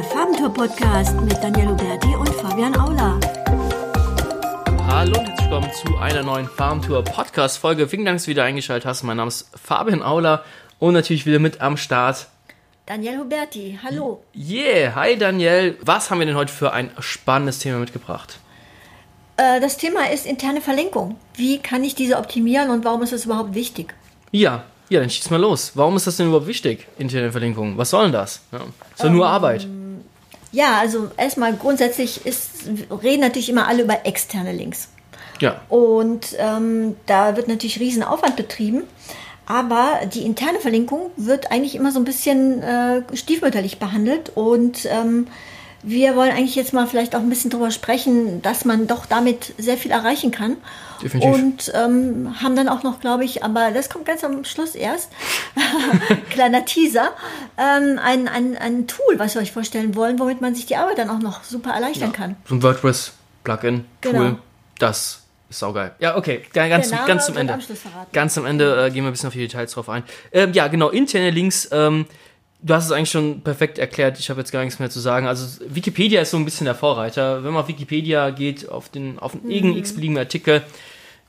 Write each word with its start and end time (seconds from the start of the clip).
der 0.00 0.08
Farbentour-Podcast 0.08 1.20
mit 1.20 1.36
Daniel 1.42 1.68
Huberti 1.68 2.14
und 2.16 2.28
Fabian 2.30 2.74
Aula. 2.74 3.20
Hallo 4.88 5.18
und 5.18 5.26
herzlich 5.28 5.50
willkommen 5.50 5.70
zu 5.74 5.98
einer 5.98 6.22
neuen 6.22 6.48
Farbentour-Podcast-Folge. 6.48 7.86
Vielen 7.86 8.06
Dank, 8.06 8.16
dass 8.16 8.24
du 8.24 8.30
wieder 8.30 8.44
eingeschaltet 8.44 8.86
hast. 8.86 9.02
Mein 9.02 9.18
Name 9.18 9.28
ist 9.28 9.50
Fabian 9.62 10.02
Aula 10.02 10.42
und 10.78 10.94
natürlich 10.94 11.26
wieder 11.26 11.38
mit 11.38 11.60
am 11.60 11.76
Start. 11.76 12.28
Daniel 12.86 13.18
Huberti, 13.18 13.78
hallo. 13.84 14.22
Yeah, 14.34 14.94
hi 14.94 15.18
Daniel. 15.18 15.76
Was 15.82 16.10
haben 16.10 16.20
wir 16.20 16.26
denn 16.26 16.36
heute 16.36 16.52
für 16.52 16.72
ein 16.72 16.90
spannendes 16.98 17.58
Thema 17.58 17.76
mitgebracht? 17.78 18.38
Äh, 19.36 19.60
das 19.60 19.76
Thema 19.76 20.10
ist 20.10 20.24
interne 20.24 20.62
Verlinkung. 20.62 21.16
Wie 21.34 21.58
kann 21.58 21.84
ich 21.84 21.94
diese 21.94 22.16
optimieren 22.16 22.70
und 22.70 22.86
warum 22.86 23.02
ist 23.02 23.12
das 23.12 23.26
überhaupt 23.26 23.54
wichtig? 23.54 23.92
Ja, 24.32 24.64
ja, 24.88 24.98
dann 24.98 25.10
schieß 25.10 25.28
mal 25.28 25.40
los. 25.40 25.72
Warum 25.74 25.94
ist 25.96 26.06
das 26.06 26.16
denn 26.16 26.28
überhaupt 26.28 26.46
wichtig, 26.46 26.88
interne 26.98 27.30
Verlinkung? 27.30 27.76
Was 27.76 27.90
soll 27.90 28.04
denn 28.04 28.12
das? 28.12 28.40
Ja, 28.50 28.60
ist 28.94 29.04
ja 29.04 29.10
nur 29.10 29.26
Ähm, 29.26 29.30
Arbeit. 29.30 29.68
Ja, 30.52 30.78
also 30.78 31.10
erstmal 31.16 31.54
grundsätzlich 31.54 32.26
ist, 32.26 32.64
reden 33.02 33.20
natürlich 33.20 33.48
immer 33.48 33.68
alle 33.68 33.82
über 33.82 34.04
externe 34.04 34.52
Links. 34.52 34.88
Ja, 35.40 35.60
Und 35.68 36.36
ähm, 36.38 36.96
da 37.06 37.36
wird 37.36 37.48
natürlich 37.48 37.80
riesen 37.80 38.02
Aufwand 38.02 38.36
betrieben. 38.36 38.82
Aber 39.46 40.00
die 40.12 40.22
interne 40.22 40.60
Verlinkung 40.60 41.10
wird 41.16 41.50
eigentlich 41.50 41.74
immer 41.74 41.90
so 41.90 41.98
ein 41.98 42.04
bisschen 42.04 42.62
äh, 42.62 43.02
stiefmütterlich 43.14 43.78
behandelt. 43.78 44.30
Und 44.34 44.86
ähm, 44.86 45.26
wir 45.82 46.14
wollen 46.16 46.30
eigentlich 46.32 46.54
jetzt 46.56 46.72
mal 46.72 46.86
vielleicht 46.86 47.14
auch 47.16 47.20
ein 47.20 47.28
bisschen 47.30 47.50
drüber 47.50 47.70
sprechen, 47.70 48.42
dass 48.42 48.64
man 48.64 48.86
doch 48.86 49.06
damit 49.06 49.54
sehr 49.58 49.76
viel 49.76 49.90
erreichen 49.90 50.30
kann. 50.30 50.56
Definitiv. 51.02 51.32
Und 51.34 51.72
ähm, 51.74 52.34
haben 52.42 52.54
dann 52.56 52.68
auch 52.68 52.82
noch, 52.82 53.00
glaube 53.00 53.24
ich, 53.24 53.42
aber 53.42 53.70
das 53.70 53.88
kommt 53.88 54.04
ganz 54.04 54.22
am 54.22 54.44
Schluss 54.44 54.74
erst, 54.74 55.08
kleiner 56.30 56.64
Teaser, 56.64 57.12
ähm, 57.58 57.98
ein, 58.02 58.28
ein, 58.28 58.56
ein 58.56 58.86
Tool, 58.86 59.18
was 59.18 59.34
wir 59.34 59.42
euch 59.42 59.52
vorstellen 59.52 59.94
wollen, 59.94 60.18
womit 60.18 60.40
man 60.40 60.54
sich 60.54 60.66
die 60.66 60.76
Arbeit 60.76 60.98
dann 60.98 61.08
auch 61.10 61.18
noch 61.20 61.42
super 61.44 61.70
erleichtern 61.72 62.12
kann. 62.12 62.36
so 62.46 62.54
ein 62.56 62.62
WordPress-Plugin, 62.62 63.84
Tool, 64.02 64.12
Genau. 64.12 64.38
das 64.78 65.22
ist 65.48 65.58
saugeil. 65.58 65.92
Ja, 65.98 66.16
okay, 66.16 66.42
ga- 66.52 66.68
ganz, 66.68 66.90
Name 66.90 67.06
ganz 67.06 67.26
zum 67.26 67.36
Ende. 67.36 67.54
am. 67.54 67.60
Ganz 68.12 68.36
am 68.38 68.46
Ende 68.46 68.86
äh, 68.86 68.90
gehen 68.90 69.02
wir 69.04 69.08
ein 69.10 69.12
bisschen 69.12 69.26
auf 69.28 69.32
die 69.32 69.40
Details 69.40 69.72
drauf 69.72 69.88
ein. 69.88 70.04
Ähm, 70.32 70.52
ja, 70.52 70.68
genau, 70.68 70.90
interne 70.90 71.30
Links. 71.30 71.68
Ähm, 71.72 72.06
du 72.62 72.74
hast 72.74 72.86
es 72.86 72.92
eigentlich 72.92 73.10
schon 73.10 73.42
perfekt 73.42 73.78
erklärt. 73.78 74.18
Ich 74.18 74.30
habe 74.30 74.40
jetzt 74.40 74.52
gar 74.52 74.62
nichts 74.62 74.78
mehr 74.78 74.90
zu 74.90 75.00
sagen. 75.00 75.26
Also 75.26 75.64
Wikipedia 75.68 76.20
ist 76.20 76.30
so 76.30 76.36
ein 76.36 76.44
bisschen 76.44 76.66
der 76.66 76.74
Vorreiter. 76.74 77.44
Wenn 77.44 77.52
man 77.52 77.62
auf 77.62 77.68
Wikipedia 77.68 78.30
geht, 78.30 78.68
auf 78.68 78.88
den 78.88 79.18
auf 79.18 79.34
einen 79.34 79.50
irgendeinen 79.50 79.78
x-beliebigen 79.78 80.18
Artikel, 80.18 80.62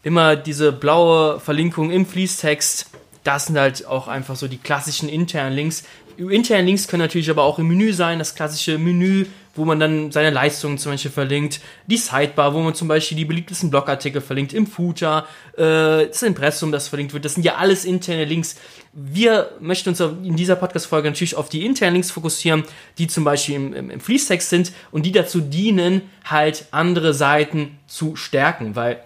immer 0.04 0.36
diese 0.36 0.72
blaue 0.72 1.40
Verlinkung 1.40 1.92
im 1.92 2.06
Fließtext. 2.06 2.88
Das 3.24 3.46
sind 3.46 3.58
halt 3.58 3.86
auch 3.86 4.08
einfach 4.08 4.36
so 4.36 4.48
die 4.48 4.58
klassischen 4.58 5.08
internen 5.08 5.56
Links. 5.56 5.84
Interne 6.18 6.64
Links 6.64 6.88
können 6.88 7.02
natürlich 7.02 7.30
aber 7.30 7.44
auch 7.44 7.60
im 7.60 7.68
Menü 7.68 7.94
sein, 7.94 8.20
das 8.20 8.36
klassische 8.36 8.78
Menü, 8.78 9.26
wo 9.54 9.66
man 9.66 9.80
dann 9.80 10.12
seine 10.12 10.30
Leistungen 10.30 10.78
zum 10.78 10.94
Beispiel 10.94 11.12
verlinkt, 11.12 11.60
die 11.88 11.98
Sidebar, 11.98 12.54
wo 12.54 12.60
man 12.60 12.74
zum 12.74 12.88
Beispiel 12.88 13.18
die 13.18 13.26
beliebtesten 13.26 13.70
Blogartikel 13.70 14.22
verlinkt, 14.22 14.54
im 14.54 14.66
Footer, 14.68 15.28
äh, 15.58 16.08
das 16.08 16.24
Impressum, 16.24 16.72
das 16.72 16.88
verlinkt 16.88 17.14
wird. 17.14 17.26
Das 17.26 17.34
sind 17.34 17.44
ja 17.44 17.56
alles 17.56 17.86
interne 17.86 18.26
Links. 18.26 18.56
Wir 18.94 19.52
möchten 19.60 19.90
uns 19.90 20.00
in 20.00 20.36
dieser 20.36 20.56
Podcast-Folge 20.56 21.10
natürlich 21.10 21.36
auf 21.36 21.50
die 21.50 21.66
internen 21.66 21.94
Links 21.94 22.12
fokussieren, 22.12 22.64
die 22.98 23.08
zum 23.08 23.24
Beispiel 23.24 23.56
im, 23.56 23.74
im, 23.74 23.90
im 23.90 24.00
Fließtext 24.00 24.50
sind 24.50 24.72
und 24.92 25.06
die 25.06 25.12
dazu 25.12 25.42
dienen, 25.42 26.04
halt 26.24 26.66
andere 26.72 27.14
Seiten 27.14 27.80
zu 27.88 28.16
stärken, 28.16 28.76
weil 28.76 29.04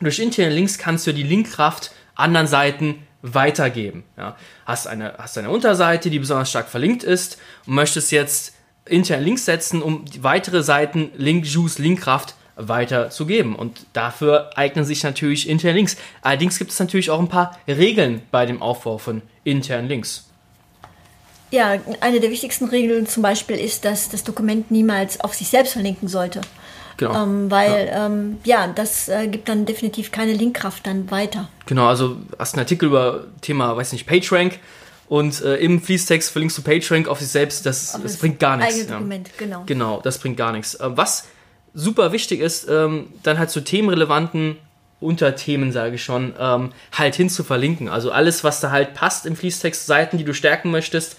durch 0.00 0.18
interne 0.18 0.54
Links 0.54 0.78
kannst 0.78 1.06
du 1.06 1.14
die 1.14 1.22
Linkkraft 1.22 1.92
anderen 2.14 2.46
Seiten 2.46 3.06
weitergeben. 3.22 4.04
Ja. 4.16 4.36
Hast, 4.66 4.86
eine, 4.86 5.14
hast 5.18 5.38
eine 5.38 5.50
Unterseite, 5.50 6.10
die 6.10 6.18
besonders 6.18 6.50
stark 6.50 6.68
verlinkt 6.68 7.04
ist 7.04 7.38
und 7.66 7.74
möchtest 7.74 8.10
jetzt 8.10 8.54
interne 8.86 9.24
Links 9.24 9.44
setzen, 9.44 9.82
um 9.82 10.04
weitere 10.20 10.62
Seiten 10.62 11.10
Link-Juice, 11.16 11.78
Linkkraft 11.78 12.34
weiterzugeben. 12.56 13.54
Und 13.54 13.86
dafür 13.92 14.50
eignen 14.56 14.84
sich 14.84 15.02
natürlich 15.02 15.48
interne 15.48 15.74
Links. 15.74 15.96
Allerdings 16.22 16.58
gibt 16.58 16.70
es 16.70 16.78
natürlich 16.78 17.10
auch 17.10 17.20
ein 17.20 17.28
paar 17.28 17.58
Regeln 17.66 18.22
bei 18.30 18.46
dem 18.46 18.60
Aufbau 18.60 18.98
von 18.98 19.22
internen 19.44 19.88
Links. 19.88 20.28
Ja, 21.50 21.76
eine 22.00 22.20
der 22.20 22.30
wichtigsten 22.30 22.64
Regeln 22.66 23.06
zum 23.06 23.22
Beispiel 23.22 23.56
ist, 23.56 23.84
dass 23.84 24.08
das 24.08 24.24
Dokument 24.24 24.70
niemals 24.70 25.20
auf 25.20 25.34
sich 25.34 25.48
selbst 25.48 25.74
verlinken 25.74 26.08
sollte. 26.08 26.40
Genau. 26.96 27.22
Ähm, 27.22 27.50
weil, 27.50 27.86
ja, 27.88 28.06
ähm, 28.06 28.38
ja 28.44 28.66
das 28.68 29.08
äh, 29.08 29.28
gibt 29.28 29.48
dann 29.48 29.66
definitiv 29.66 30.12
keine 30.12 30.32
Linkkraft 30.32 30.86
dann 30.86 31.10
weiter. 31.10 31.48
Genau, 31.66 31.86
also 31.86 32.16
hast 32.38 32.54
einen 32.54 32.60
Artikel 32.60 32.86
über 32.86 33.26
Thema, 33.42 33.76
weiß 33.76 33.92
nicht, 33.92 34.06
PageRank 34.06 34.60
und 35.08 35.42
äh, 35.42 35.56
im 35.56 35.80
Fließtext 35.80 36.30
verlinkst 36.30 36.56
du 36.58 36.62
PageRank 36.62 37.08
auf 37.08 37.20
sich 37.20 37.28
selbst, 37.28 37.66
das, 37.66 37.98
das, 38.02 38.16
bringt 38.16 38.38
gar 38.38 38.56
nichts. 38.56 38.74
Eigene 38.74 38.92
Dokument, 38.92 39.30
genau. 39.36 39.62
Genau, 39.66 40.00
das 40.00 40.18
bringt 40.18 40.36
gar 40.36 40.52
nichts. 40.52 40.74
Äh, 40.74 40.96
was 40.96 41.24
super 41.74 42.12
wichtig 42.12 42.40
ist, 42.40 42.68
ähm, 42.68 43.08
dann 43.22 43.38
halt 43.38 43.50
zu 43.50 43.62
themenrelevanten 43.62 44.56
Unterthemen, 45.00 45.72
sage 45.72 45.96
ich 45.96 46.04
schon, 46.04 46.34
ähm, 46.38 46.72
halt 46.92 47.14
hin 47.14 47.28
zu 47.28 47.44
verlinken. 47.44 47.88
Also 47.88 48.12
alles, 48.12 48.44
was 48.44 48.60
da 48.60 48.70
halt 48.70 48.94
passt 48.94 49.26
im 49.26 49.36
Fließtext, 49.36 49.86
Seiten, 49.86 50.16
die 50.16 50.24
du 50.24 50.32
stärken 50.32 50.70
möchtest, 50.70 51.16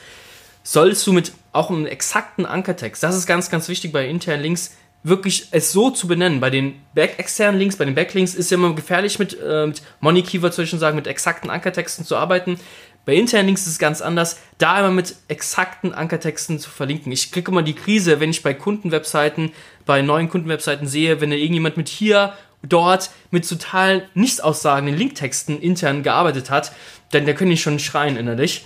solltest 0.63 1.05
du 1.05 1.13
mit 1.13 1.33
auch 1.51 1.69
einem 1.69 1.85
exakten 1.85 2.45
Ankertext, 2.45 3.03
das 3.03 3.15
ist 3.15 3.27
ganz, 3.27 3.49
ganz 3.49 3.67
wichtig 3.67 3.91
bei 3.91 4.07
internen 4.07 4.41
Links, 4.41 4.71
wirklich 5.03 5.49
es 5.51 5.71
so 5.71 5.89
zu 5.89 6.07
benennen. 6.07 6.39
Bei 6.39 6.49
den 6.49 6.81
back 6.95 7.19
externen 7.19 7.59
Links, 7.59 7.75
bei 7.75 7.85
den 7.85 7.93
Backlinks 7.93 8.33
ist 8.33 8.49
ja 8.49 8.57
immer 8.57 8.73
gefährlich 8.73 9.19
mit, 9.19 9.37
äh, 9.39 9.67
mit 9.67 9.81
Money 9.99 10.23
Keywords, 10.23 10.55
soll 10.55 10.63
ich 10.63 10.71
schon 10.71 10.79
sagen, 10.79 10.95
mit 10.95 11.07
exakten 11.07 11.49
Ankertexten 11.49 12.05
zu 12.05 12.15
arbeiten. 12.15 12.57
Bei 13.05 13.15
internen 13.15 13.47
Links 13.47 13.61
ist 13.61 13.73
es 13.73 13.79
ganz 13.79 14.01
anders, 14.01 14.39
da 14.57 14.79
immer 14.79 14.91
mit 14.91 15.15
exakten 15.27 15.93
Ankertexten 15.93 16.59
zu 16.59 16.69
verlinken. 16.69 17.11
Ich 17.11 17.31
kriege 17.31 17.51
immer 17.51 17.61
die 17.61 17.75
Krise, 17.75 18.21
wenn 18.21 18.29
ich 18.29 18.43
bei 18.43 18.53
Kundenwebseiten, 18.53 19.51
bei 19.85 20.01
neuen 20.01 20.29
Kundenwebseiten 20.29 20.87
sehe, 20.87 21.19
wenn 21.19 21.29
da 21.29 21.35
irgendjemand 21.35 21.75
mit 21.75 21.89
hier, 21.89 22.33
dort, 22.61 23.09
mit 23.29 23.47
total 23.47 24.07
nichts 24.13 24.39
aussagenden 24.39 24.97
Linktexten 24.97 25.59
intern 25.59 26.01
gearbeitet 26.01 26.49
hat, 26.49 26.71
dann 27.11 27.25
da 27.25 27.33
können 27.33 27.51
die 27.51 27.57
schon 27.57 27.77
schreien 27.77 28.15
innerlich. 28.15 28.65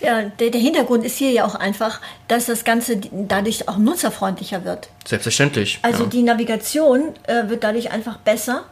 Ja, 0.00 0.22
der, 0.22 0.48
der 0.48 0.60
Hintergrund 0.60 1.04
ist 1.04 1.18
hier 1.18 1.30
ja 1.30 1.44
auch 1.44 1.54
einfach, 1.54 2.00
dass 2.28 2.46
das 2.46 2.64
Ganze 2.64 2.98
dadurch 3.12 3.68
auch 3.68 3.76
nutzerfreundlicher 3.76 4.64
wird. 4.64 4.88
Selbstverständlich. 5.06 5.78
Also 5.82 6.04
ja. 6.04 6.08
die 6.08 6.22
Navigation 6.22 7.14
äh, 7.26 7.50
wird 7.50 7.62
dadurch 7.62 7.90
einfach 7.90 8.16
besser 8.16 8.64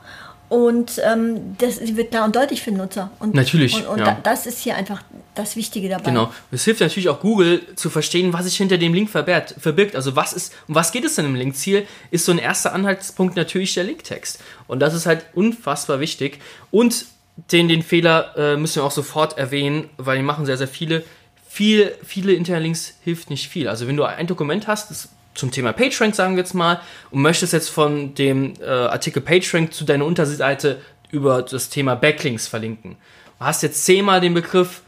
und 0.48 1.00
ähm, 1.04 1.56
das 1.58 1.78
wird 1.96 2.10
klar 2.10 2.24
und 2.24 2.34
deutlich 2.34 2.62
für 2.62 2.70
den 2.70 2.78
Nutzer. 2.78 3.10
Und, 3.18 3.34
Natürlich, 3.34 3.76
Und, 3.76 3.86
und 3.86 3.98
ja. 3.98 4.04
da, 4.06 4.18
das 4.22 4.46
ist 4.46 4.60
hier 4.60 4.76
einfach 4.76 5.02
das 5.34 5.56
Wichtige 5.56 5.88
dabei. 5.90 6.04
Genau. 6.04 6.32
Es 6.50 6.64
hilft 6.64 6.80
natürlich 6.80 7.10
auch 7.10 7.20
Google 7.20 7.62
zu 7.76 7.90
verstehen, 7.90 8.32
was 8.32 8.44
sich 8.44 8.56
hinter 8.56 8.78
dem 8.78 8.94
Link 8.94 9.10
verbirgt. 9.10 9.54
verbirgt. 9.58 9.94
Also 9.94 10.16
was 10.16 10.32
ist, 10.32 10.54
um 10.66 10.74
was 10.74 10.90
geht 10.90 11.04
es 11.04 11.16
denn 11.16 11.26
im 11.26 11.34
Linkziel? 11.34 11.86
Ist 12.10 12.24
so 12.24 12.32
ein 12.32 12.38
erster 12.38 12.72
Anhaltspunkt 12.72 13.36
natürlich 13.36 13.74
der 13.74 13.84
Linktext. 13.84 14.40
Und 14.66 14.80
das 14.80 14.94
ist 14.94 15.04
halt 15.04 15.26
unfassbar 15.34 16.00
wichtig. 16.00 16.40
Und 16.70 17.04
den, 17.52 17.68
den 17.68 17.82
Fehler 17.82 18.34
äh, 18.36 18.56
müssen 18.56 18.76
wir 18.76 18.84
auch 18.84 18.90
sofort 18.90 19.36
erwähnen, 19.36 19.90
weil 19.98 20.16
die 20.16 20.24
machen 20.24 20.46
sehr, 20.46 20.56
sehr 20.56 20.68
viele. 20.68 21.04
Viel, 21.46 21.94
viele 22.04 22.32
Interlinks 22.32 22.94
hilft 23.04 23.30
nicht 23.30 23.48
viel. 23.48 23.68
Also 23.68 23.86
wenn 23.86 23.96
du 23.96 24.04
ein 24.04 24.26
Dokument 24.26 24.66
hast, 24.66 24.90
das 24.90 25.08
zum 25.38 25.50
Thema 25.50 25.72
PageRank 25.72 26.14
sagen 26.14 26.34
wir 26.36 26.42
jetzt 26.42 26.54
mal, 26.54 26.80
und 27.10 27.22
möchtest 27.22 27.52
jetzt 27.52 27.70
von 27.70 28.14
dem 28.14 28.54
äh, 28.60 28.66
Artikel 28.66 29.22
PageRank 29.22 29.72
zu 29.72 29.84
deiner 29.84 30.04
Unterseite 30.04 30.80
über 31.10 31.42
das 31.42 31.70
Thema 31.70 31.94
Backlinks 31.94 32.48
verlinken. 32.48 32.96
Du 33.38 33.44
hast 33.44 33.62
jetzt 33.62 33.84
zehnmal 33.84 34.20
den 34.20 34.34
Begriff 34.34 34.82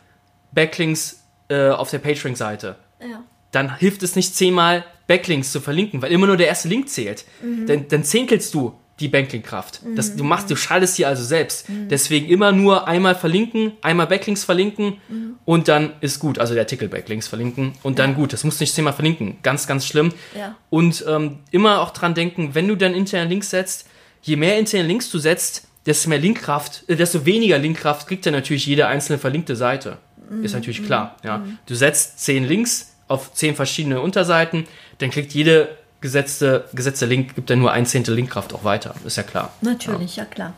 Backlinks 0.53 1.23
äh, 1.49 1.69
auf 1.69 1.91
der 1.91 1.99
PageRank-Seite. 1.99 2.77
Ja. 3.01 3.23
Dann 3.53 3.79
hilft 3.79 4.03
es 4.03 4.17
nicht 4.17 4.35
zehnmal 4.35 4.85
Backlinks 5.07 5.53
zu 5.53 5.61
verlinken, 5.61 6.03
weil 6.03 6.13
immer 6.13 6.27
nur 6.27 6.37
der 6.37 6.49
erste 6.49 6.69
Link 6.69 6.89
zählt. 6.89 7.25
Dann, 7.67 7.89
dann 7.89 8.05
zehntelst 8.05 8.53
du 8.55 8.79
die 9.01 9.09
Backlink-Kraft. 9.09 9.81
Das, 9.97 10.15
du 10.15 10.25
machst, 10.25 10.51
du 10.51 10.57
schaltest 10.57 10.97
sie 10.97 11.07
also 11.07 11.25
selbst. 11.25 11.67
Deswegen 11.69 12.29
immer 12.29 12.53
nur 12.53 12.87
einmal 12.87 13.15
verlinken, 13.15 13.73
einmal 13.83 14.07
Backlinks 14.07 14.45
verlinken 14.45 14.99
und 15.45 15.69
dann 15.69 15.95
ist 16.01 16.21
gut. 16.21 16.39
Also 16.39 16.55
der 16.55 16.65
Artikel 16.65 16.89
Backlinks 16.89 17.27
verlinken 17.27 17.73
und 17.83 17.99
dann 17.99 18.15
gut. 18.15 18.33
Das 18.33 18.45
musst 18.45 18.61
du 18.61 18.63
nicht 18.63 18.75
zehnmal 18.75 18.93
verlinken. 18.93 19.39
Ganz, 19.43 19.67
ganz 19.67 19.87
schlimm. 19.87 20.13
Ja. 20.37 20.57
Und 20.69 21.05
ähm, 21.09 21.39
immer 21.51 21.81
auch 21.81 21.91
dran 21.91 22.15
denken, 22.15 22.55
wenn 22.55 22.69
du 22.69 22.77
dann 22.77 22.95
interne 22.95 23.29
Links 23.29 23.51
setzt, 23.51 23.87
je 24.23 24.37
mehr 24.37 24.59
interne 24.59 24.87
Links 24.87 25.11
du 25.11 25.19
setzt, 25.19 25.67
desto 25.87 26.11
mehr 26.11 26.19
Linkkraft, 26.19 26.85
äh, 26.89 26.97
desto 26.97 27.25
weniger 27.25 27.59
Linkkraft 27.59 28.07
kriegt 28.07 28.27
dann 28.27 28.35
natürlich 28.35 28.67
jede 28.67 28.87
einzelne 28.87 29.19
verlinkte 29.19 29.57
Seite. 29.57 29.99
Ist 30.43 30.55
natürlich 30.55 30.87
klar. 30.87 31.17
Ja. 31.25 31.45
Du 31.67 31.75
setzt 31.75 32.21
zehn 32.21 32.47
Links 32.47 32.95
auf 33.09 33.33
zehn 33.35 33.57
verschiedene 33.57 34.01
Unterseiten, 34.01 34.67
dann 34.99 35.11
kriegt 35.11 35.35
jede 35.35 35.77
gesetzte, 36.01 36.65
gesetzte 36.73 37.07
Link, 37.07 37.35
gibt 37.35 37.51
dann 37.51 37.59
nur 37.59 37.73
ein 37.73 37.87
Zehntel 37.87 38.15
Linkkraft 38.15 38.55
auch 38.55 38.65
weiter. 38.65 38.95
Ist 39.05 39.17
ja 39.17 39.23
klar. 39.23 39.53
Natürlich, 39.61 40.17
ja, 40.17 40.25
klar. 40.25 40.55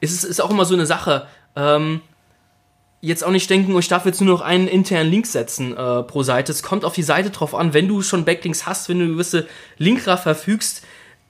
Es 0.00 0.12
ist, 0.12 0.24
ist 0.24 0.40
auch 0.40 0.50
immer 0.50 0.64
so 0.64 0.74
eine 0.74 0.86
Sache. 0.86 1.26
Ähm, 1.54 2.00
jetzt 3.00 3.24
auch 3.24 3.30
nicht 3.30 3.50
denken, 3.50 3.76
ich 3.78 3.88
darf 3.88 4.06
jetzt 4.06 4.20
nur 4.20 4.34
noch 4.34 4.42
einen 4.42 4.68
internen 4.68 5.10
Link 5.10 5.26
setzen 5.26 5.76
äh, 5.76 6.02
pro 6.02 6.22
Seite. 6.22 6.52
Es 6.52 6.62
kommt 6.62 6.84
auf 6.84 6.94
die 6.94 7.02
Seite 7.02 7.30
drauf 7.30 7.54
an, 7.54 7.74
wenn 7.74 7.88
du 7.88 8.02
schon 8.02 8.24
Backlinks 8.24 8.66
hast, 8.66 8.88
wenn 8.88 8.98
du 8.98 9.04
eine 9.04 9.12
gewisse 9.12 9.46
Linkkraft 9.78 10.24
verfügst. 10.24 10.82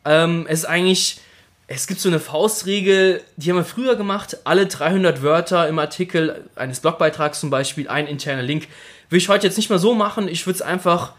Ähm, 0.04 0.46
es 0.48 0.60
ist 0.60 0.64
eigentlich, 0.66 1.20
es 1.66 1.86
gibt 1.86 2.00
so 2.00 2.08
eine 2.08 2.20
Faustregel, 2.20 3.22
die 3.36 3.50
haben 3.50 3.56
wir 3.56 3.64
früher 3.64 3.96
gemacht. 3.96 4.38
Alle 4.44 4.66
300 4.66 5.22
Wörter 5.22 5.68
im 5.68 5.78
Artikel 5.78 6.48
eines 6.56 6.80
Blogbeitrags 6.80 7.40
zum 7.40 7.50
Beispiel, 7.50 7.88
ein 7.88 8.06
interner 8.06 8.42
Link. 8.42 8.68
Will 9.10 9.18
ich 9.18 9.28
heute 9.28 9.46
jetzt 9.46 9.56
nicht 9.56 9.70
mehr 9.70 9.78
so 9.78 9.94
machen. 9.94 10.28
Ich 10.28 10.46
würde 10.46 10.56
es 10.56 10.62
einfach 10.62 11.14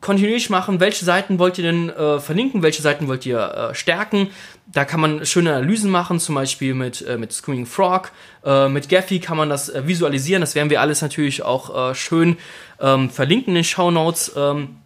kontinuierlich 0.00 0.50
machen, 0.50 0.80
welche 0.80 1.04
Seiten 1.04 1.38
wollt 1.38 1.58
ihr 1.58 1.64
denn 1.64 1.90
äh, 1.90 2.20
verlinken, 2.20 2.62
welche 2.62 2.82
Seiten 2.82 3.06
wollt 3.08 3.26
ihr 3.26 3.40
äh, 3.40 3.74
stärken. 3.74 4.28
Da 4.66 4.84
kann 4.84 5.00
man 5.00 5.26
schöne 5.26 5.54
Analysen 5.54 5.90
machen, 5.90 6.20
zum 6.20 6.34
Beispiel 6.34 6.74
mit, 6.74 7.02
äh, 7.02 7.18
mit 7.18 7.32
Screaming 7.32 7.66
Frog. 7.66 8.12
Äh, 8.44 8.68
mit 8.68 8.88
Gephi 8.88 9.20
kann 9.20 9.36
man 9.36 9.50
das 9.50 9.68
äh, 9.68 9.86
visualisieren. 9.86 10.40
Das 10.40 10.54
werden 10.54 10.70
wir 10.70 10.80
alles 10.80 11.02
natürlich 11.02 11.42
auch 11.42 11.90
äh, 11.90 11.94
schön 11.94 12.38
ähm, 12.80 13.10
verlinken 13.10 13.50
in 13.50 13.56
den 13.56 13.64
Show 13.64 13.90
Notes. 13.90 14.32
Ähm, 14.36 14.79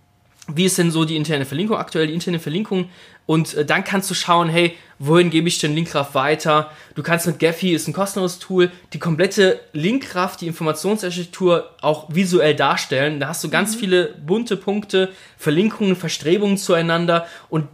wie 0.47 0.65
ist 0.65 0.77
denn 0.77 0.91
so 0.91 1.05
die 1.05 1.17
interne 1.17 1.47
Verlinkung 1.47 1.77
aktuell? 1.77 2.07
Die 2.07 2.15
interne 2.15 2.39
Verlinkung 2.39 2.91
und 3.27 3.55
äh, 3.55 3.65
dann 3.65 3.85
kannst 3.85 4.11
du 4.11 4.15
schauen, 4.15 4.49
hey, 4.49 4.77
wohin 4.99 5.31
gebe 5.31 5.49
ich 5.49 5.59
den 5.59 5.75
Linkkraft 5.75 6.15
weiter? 6.15 6.71
Du 6.95 7.03
kannst 7.03 7.27
mit 7.27 7.39
Gephi, 7.39 7.73
ist 7.73 7.89
ein 7.89 7.95
kostenloses 7.95 8.39
Tool, 8.39 8.71
die 8.93 8.99
komplette 8.99 9.61
Linkkraft, 9.73 10.41
die 10.41 10.47
Informationsarchitektur 10.47 11.71
auch 11.81 12.15
visuell 12.15 12.55
darstellen. 12.55 13.21
Da 13.21 13.29
hast 13.29 13.43
du 13.43 13.49
ganz 13.49 13.75
mhm. 13.75 13.81
viele 13.81 14.15
bunte 14.15 14.57
Punkte, 14.57 15.11
Verlinkungen, 15.39 15.97
Verstrebungen 15.97 16.59
zueinander. 16.59 17.27
Und 17.49 17.69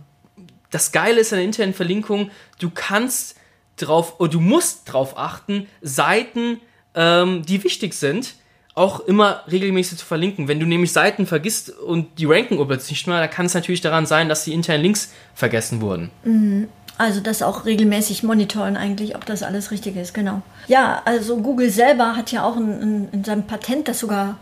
das 0.71 0.93
Geile 0.93 1.21
ist 1.21 1.33
an 1.33 1.39
der 1.39 1.47
internen 1.47 1.75
Verlinkung, 1.75 2.31
du 2.61 2.71
kannst 2.71 3.37
drauf, 3.77 4.21
oder 4.21 4.31
du 4.31 4.41
musst 4.41 4.93
drauf 4.93 5.19
achten, 5.19 5.67
Seiten, 5.83 6.61
ähm, 6.95 7.43
die 7.45 7.65
wichtig 7.65 7.95
sind, 7.95 8.35
auch 8.75 9.01
immer 9.01 9.43
regelmäßig 9.51 9.99
zu 9.99 10.07
verlinken. 10.07 10.49
Wenn 10.49 10.61
du 10.61 10.67
nämlich 10.67 10.93
Seiten 10.93 11.27
vergisst 11.27 11.71
und 11.71 12.19
die 12.19 12.27
ranken 12.27 12.57
plötzlich 12.67 12.91
nicht 12.91 13.07
mehr, 13.07 13.19
dann 13.19 13.31
kann 13.31 13.47
es 13.47 13.55
natürlich 13.55 13.81
daran 13.81 14.07
sein, 14.07 14.29
dass 14.29 14.45
die 14.45 14.53
internen 14.53 14.83
Links 14.83 15.11
vergessen 15.35 15.81
wurden. 15.81 16.11
Mhm. 16.25 16.69
Also 16.97 17.21
das 17.21 17.43
auch 17.43 17.65
regelmäßig 17.65 18.23
monitoren 18.23 18.77
eigentlich, 18.77 19.17
ob 19.17 19.25
das 19.25 19.43
alles 19.43 19.71
richtig 19.71 19.97
ist, 19.97 20.13
genau. 20.13 20.43
Ja, 20.69 21.01
also 21.07 21.39
Google 21.39 21.71
selber 21.71 22.15
hat 22.15 22.31
ja 22.31 22.45
auch 22.45 22.59
in, 22.59 22.83
in, 22.83 23.09
in 23.11 23.25
seinem 23.25 23.47
Patent 23.47 23.89
das 23.89 24.01
sogar 24.01 24.37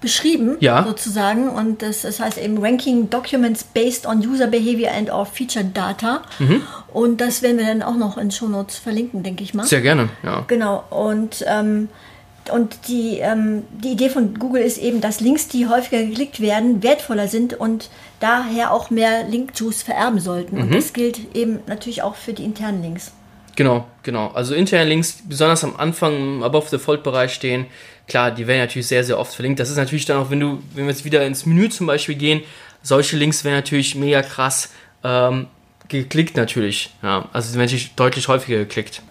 beschrieben, 0.00 0.56
ja. 0.60 0.84
sozusagen. 0.84 1.48
Und 1.48 1.82
das, 1.82 2.02
das 2.02 2.20
heißt 2.20 2.38
eben 2.38 2.58
Ranking 2.58 3.10
Documents 3.10 3.64
based 3.64 4.06
on 4.06 4.20
User 4.20 4.46
Behavior 4.46 4.92
and 4.92 5.10
or 5.10 5.26
Feature 5.26 5.64
Data. 5.64 6.22
Mhm. 6.38 6.62
Und 6.92 7.20
das 7.20 7.42
werden 7.42 7.58
wir 7.58 7.66
dann 7.66 7.82
auch 7.82 7.96
noch 7.96 8.16
in 8.18 8.30
Show 8.30 8.48
Notes 8.48 8.78
verlinken, 8.78 9.22
denke 9.22 9.42
ich 9.42 9.52
mal. 9.52 9.66
Sehr 9.66 9.80
gerne, 9.80 10.08
ja. 10.22 10.44
Genau. 10.46 10.84
Und 10.90 11.44
ähm, 11.46 11.88
und 12.52 12.88
die, 12.88 13.18
ähm, 13.18 13.64
die 13.82 13.92
Idee 13.92 14.08
von 14.08 14.34
Google 14.38 14.62
ist 14.62 14.78
eben, 14.78 15.00
dass 15.00 15.20
Links, 15.20 15.48
die 15.48 15.68
häufiger 15.68 16.02
geklickt 16.02 16.40
werden, 16.40 16.82
wertvoller 16.82 17.28
sind 17.28 17.54
und 17.54 17.90
daher 18.18 18.72
auch 18.72 18.90
mehr 18.90 19.24
Link-Juice 19.28 19.82
vererben 19.82 20.20
sollten. 20.20 20.56
Mhm. 20.56 20.62
Und 20.62 20.74
das 20.74 20.92
gilt 20.92 21.34
eben 21.34 21.60
natürlich 21.66 22.02
auch 22.02 22.14
für 22.14 22.32
die 22.32 22.44
internen 22.44 22.82
Links. 22.82 23.12
Genau, 23.56 23.86
genau. 24.02 24.28
Also 24.28 24.54
interne 24.54 24.88
Links, 24.88 25.22
besonders 25.28 25.64
am 25.64 25.76
Anfang 25.76 26.16
im 26.16 26.42
Above-the-Fold-Bereich 26.42 27.34
stehen, 27.34 27.66
klar, 28.08 28.30
die 28.30 28.46
werden 28.46 28.60
natürlich 28.60 28.86
sehr, 28.86 29.04
sehr 29.04 29.18
oft 29.18 29.34
verlinkt. 29.34 29.60
Das 29.60 29.70
ist 29.70 29.76
natürlich 29.76 30.06
dann 30.06 30.16
auch, 30.16 30.30
wenn 30.30 30.40
du, 30.40 30.62
wenn 30.74 30.84
wir 30.84 30.90
jetzt 30.90 31.04
wieder 31.04 31.26
ins 31.26 31.46
Menü 31.46 31.68
zum 31.68 31.86
Beispiel 31.86 32.14
gehen, 32.14 32.42
solche 32.82 33.16
Links 33.16 33.44
werden 33.44 33.56
natürlich 33.56 33.94
mega 33.94 34.22
krass 34.22 34.70
ähm, 35.04 35.46
geklickt 35.88 36.36
natürlich. 36.36 36.94
Ja, 37.02 37.28
also 37.32 37.52
werden 37.52 37.66
natürlich 37.66 37.94
deutlich 37.94 38.28
häufiger 38.28 38.58
geklickt. 38.58 39.02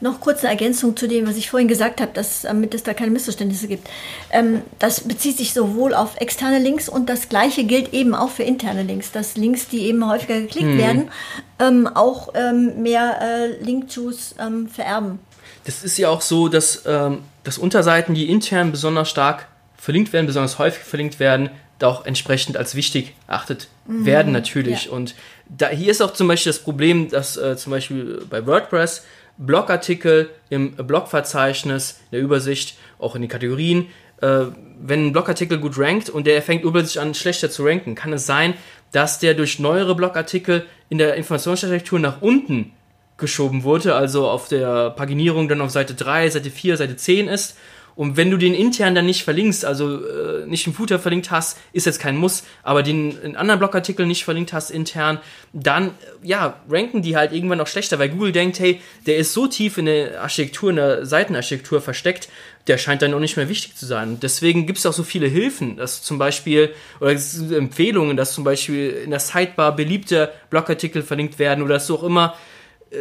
Noch 0.00 0.20
kurz 0.20 0.40
eine 0.40 0.50
Ergänzung 0.50 0.96
zu 0.96 1.06
dem, 1.06 1.26
was 1.26 1.36
ich 1.36 1.50
vorhin 1.50 1.68
gesagt 1.68 2.00
habe, 2.00 2.12
dass, 2.14 2.42
damit 2.42 2.74
es 2.74 2.82
da 2.82 2.94
keine 2.94 3.10
Missverständnisse 3.10 3.68
gibt. 3.68 3.88
Ähm, 4.30 4.62
das 4.78 5.00
bezieht 5.00 5.36
sich 5.36 5.52
sowohl 5.52 5.94
auf 5.94 6.16
externe 6.20 6.58
Links 6.58 6.88
und 6.88 7.08
das 7.08 7.28
Gleiche 7.28 7.64
gilt 7.64 7.92
eben 7.92 8.14
auch 8.14 8.30
für 8.30 8.42
interne 8.42 8.82
Links, 8.82 9.12
dass 9.12 9.36
Links, 9.36 9.68
die 9.68 9.82
eben 9.82 10.08
häufiger 10.08 10.40
geklickt 10.40 10.68
mhm. 10.68 10.78
werden, 10.78 11.10
ähm, 11.58 11.86
auch 11.86 12.32
ähm, 12.34 12.82
mehr 12.82 13.20
äh, 13.20 13.62
Link-Juice 13.62 14.36
ähm, 14.38 14.68
vererben. 14.68 15.18
Das 15.64 15.84
ist 15.84 15.98
ja 15.98 16.08
auch 16.08 16.22
so, 16.22 16.48
dass, 16.48 16.82
ähm, 16.86 17.18
dass 17.44 17.58
Unterseiten, 17.58 18.14
die 18.14 18.30
intern 18.30 18.70
besonders 18.70 19.10
stark 19.10 19.48
verlinkt 19.76 20.12
werden, 20.12 20.26
besonders 20.26 20.58
häufig 20.58 20.82
verlinkt 20.82 21.20
werden, 21.20 21.50
da 21.78 21.88
auch 21.88 22.06
entsprechend 22.06 22.56
als 22.56 22.74
wichtig 22.74 23.14
erachtet 23.26 23.68
mhm. 23.86 24.04
werden 24.04 24.32
natürlich. 24.32 24.86
Ja. 24.86 24.92
Und 24.92 25.14
da, 25.48 25.68
hier 25.68 25.90
ist 25.90 26.02
auch 26.02 26.12
zum 26.12 26.28
Beispiel 26.28 26.52
das 26.52 26.60
Problem, 26.60 27.10
dass 27.10 27.36
äh, 27.36 27.56
zum 27.56 27.72
Beispiel 27.72 28.24
bei 28.28 28.46
WordPress 28.46 29.04
Blogartikel 29.40 30.30
im 30.50 30.72
Blogverzeichnis, 30.72 32.00
in 32.10 32.16
der 32.16 32.20
Übersicht, 32.20 32.76
auch 32.98 33.14
in 33.14 33.22
den 33.22 33.30
Kategorien. 33.30 33.86
Äh, 34.20 34.46
wenn 34.80 35.06
ein 35.06 35.12
Blogartikel 35.12 35.58
gut 35.58 35.78
rankt 35.78 36.10
und 36.10 36.26
der 36.26 36.42
fängt 36.42 36.62
übersichtlich 36.62 37.00
an, 37.00 37.14
schlechter 37.14 37.50
zu 37.50 37.64
ranken, 37.64 37.94
kann 37.94 38.12
es 38.12 38.26
sein, 38.26 38.54
dass 38.92 39.18
der 39.18 39.34
durch 39.34 39.58
neuere 39.58 39.94
Blogartikel 39.94 40.66
in 40.88 40.98
der 40.98 41.14
Informationsarchitektur 41.14 41.98
nach 41.98 42.20
unten 42.20 42.72
geschoben 43.16 43.64
wurde, 43.64 43.94
also 43.94 44.28
auf 44.28 44.48
der 44.48 44.90
Paginierung 44.90 45.48
dann 45.48 45.60
auf 45.60 45.70
Seite 45.70 45.94
3, 45.94 46.30
Seite 46.30 46.50
4, 46.50 46.76
Seite 46.76 46.96
10 46.96 47.28
ist 47.28 47.56
und 47.94 48.16
wenn 48.16 48.30
du 48.30 48.36
den 48.36 48.54
intern 48.54 48.94
dann 48.94 49.06
nicht 49.06 49.24
verlinkst, 49.24 49.64
also 49.64 50.04
äh, 50.04 50.46
nicht 50.46 50.66
im 50.66 50.74
Footer 50.74 50.98
verlinkt 50.98 51.30
hast, 51.30 51.58
ist 51.72 51.86
jetzt 51.86 52.00
kein 52.00 52.16
Muss, 52.16 52.44
aber 52.62 52.82
den 52.82 53.18
in 53.22 53.36
anderen 53.36 53.58
Blogartikeln 53.58 54.08
nicht 54.08 54.24
verlinkt 54.24 54.52
hast 54.52 54.70
intern, 54.70 55.18
dann 55.52 55.92
ja, 56.22 56.60
ranken 56.68 57.02
die 57.02 57.16
halt 57.16 57.32
irgendwann 57.32 57.58
noch 57.58 57.66
schlechter, 57.66 57.98
weil 57.98 58.10
Google 58.10 58.32
denkt, 58.32 58.58
hey, 58.58 58.80
der 59.06 59.16
ist 59.16 59.32
so 59.32 59.46
tief 59.46 59.78
in 59.78 59.86
der 59.86 60.22
Architektur, 60.22 60.70
in 60.70 60.76
der 60.76 61.06
Seitenarchitektur 61.06 61.80
versteckt, 61.80 62.28
der 62.66 62.78
scheint 62.78 63.02
dann 63.02 63.14
auch 63.14 63.20
nicht 63.20 63.36
mehr 63.36 63.48
wichtig 63.48 63.74
zu 63.76 63.86
sein. 63.86 64.18
deswegen 64.20 64.66
gibt 64.66 64.78
es 64.78 64.86
auch 64.86 64.92
so 64.92 65.02
viele 65.02 65.26
Hilfen, 65.26 65.76
dass 65.76 66.02
zum 66.02 66.18
Beispiel, 66.18 66.74
oder 67.00 67.12
Empfehlungen, 67.12 68.16
dass 68.16 68.34
zum 68.34 68.44
Beispiel 68.44 68.90
in 69.04 69.10
der 69.10 69.20
Sidebar 69.20 69.74
beliebte 69.74 70.30
Blogartikel 70.50 71.02
verlinkt 71.02 71.38
werden 71.38 71.64
oder 71.64 71.74
dass 71.74 71.86
du 71.86 71.96
auch 71.96 72.02
immer 72.02 72.34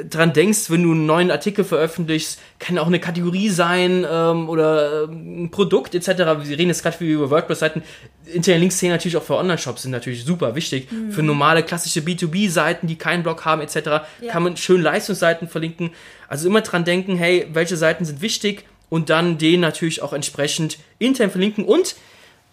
dran 0.08 0.34
denkst, 0.34 0.70
wenn 0.70 0.84
du 0.84 0.92
einen 0.92 1.08
neuen 1.08 1.32
Artikel 1.32 1.66
veröffentlichst, 1.66 2.40
kann 2.60 2.78
auch 2.78 2.86
eine 2.88 3.00
Kategorie 3.00 3.50
sein 3.50 4.06
ähm, 4.10 4.48
oder 4.48 5.06
ähm, 5.06 5.46
ein 5.46 5.52
Produkt 5.52 5.96
etc. 5.96 6.08
Wir 6.08 6.58
reden 6.58 6.68
jetzt 6.68 6.84
gerade 6.84 7.04
über 7.04 7.32
WordPress-Seiten. 7.32 7.82
Interne 8.32 8.60
Links 8.60 8.78
zählen 8.78 8.92
natürlich 8.92 9.18
auch 9.18 9.24
für 9.24 9.36
Online-Shops, 9.36 9.84
sind 9.84 9.92
natürlich 9.92 10.24
super 10.24 10.54
wichtig. 10.54 10.92
Mhm. 10.92 11.12
Für 11.12 11.24
normale 11.24 11.64
klassische 11.64 12.02
B2B-Seiten, 12.02 12.86
die 12.86 12.98
keinen 12.98 13.24
Blog 13.24 13.46
haben 13.46 13.62
etc., 13.62 13.76
ja. 13.76 14.04
kann 14.32 14.44
man 14.44 14.58
schön 14.58 14.82
Leistungsseiten 14.82 15.48
verlinken. 15.48 15.92
Also 16.28 16.48
immer 16.48 16.62
dran 16.62 16.86
denken, 16.86 17.16
hey, 17.18 17.48
welche 17.54 17.76
Seiten 17.76 18.06
sind 18.06 18.22
wichtig 18.22 18.66
und 18.90 19.10
dann 19.10 19.40
den 19.40 19.60
natürlich 19.60 20.04
auch 20.04 20.14
entsprechend 20.14 20.78
intern 21.00 21.32
verlinken 21.32 21.66
und 21.66 21.96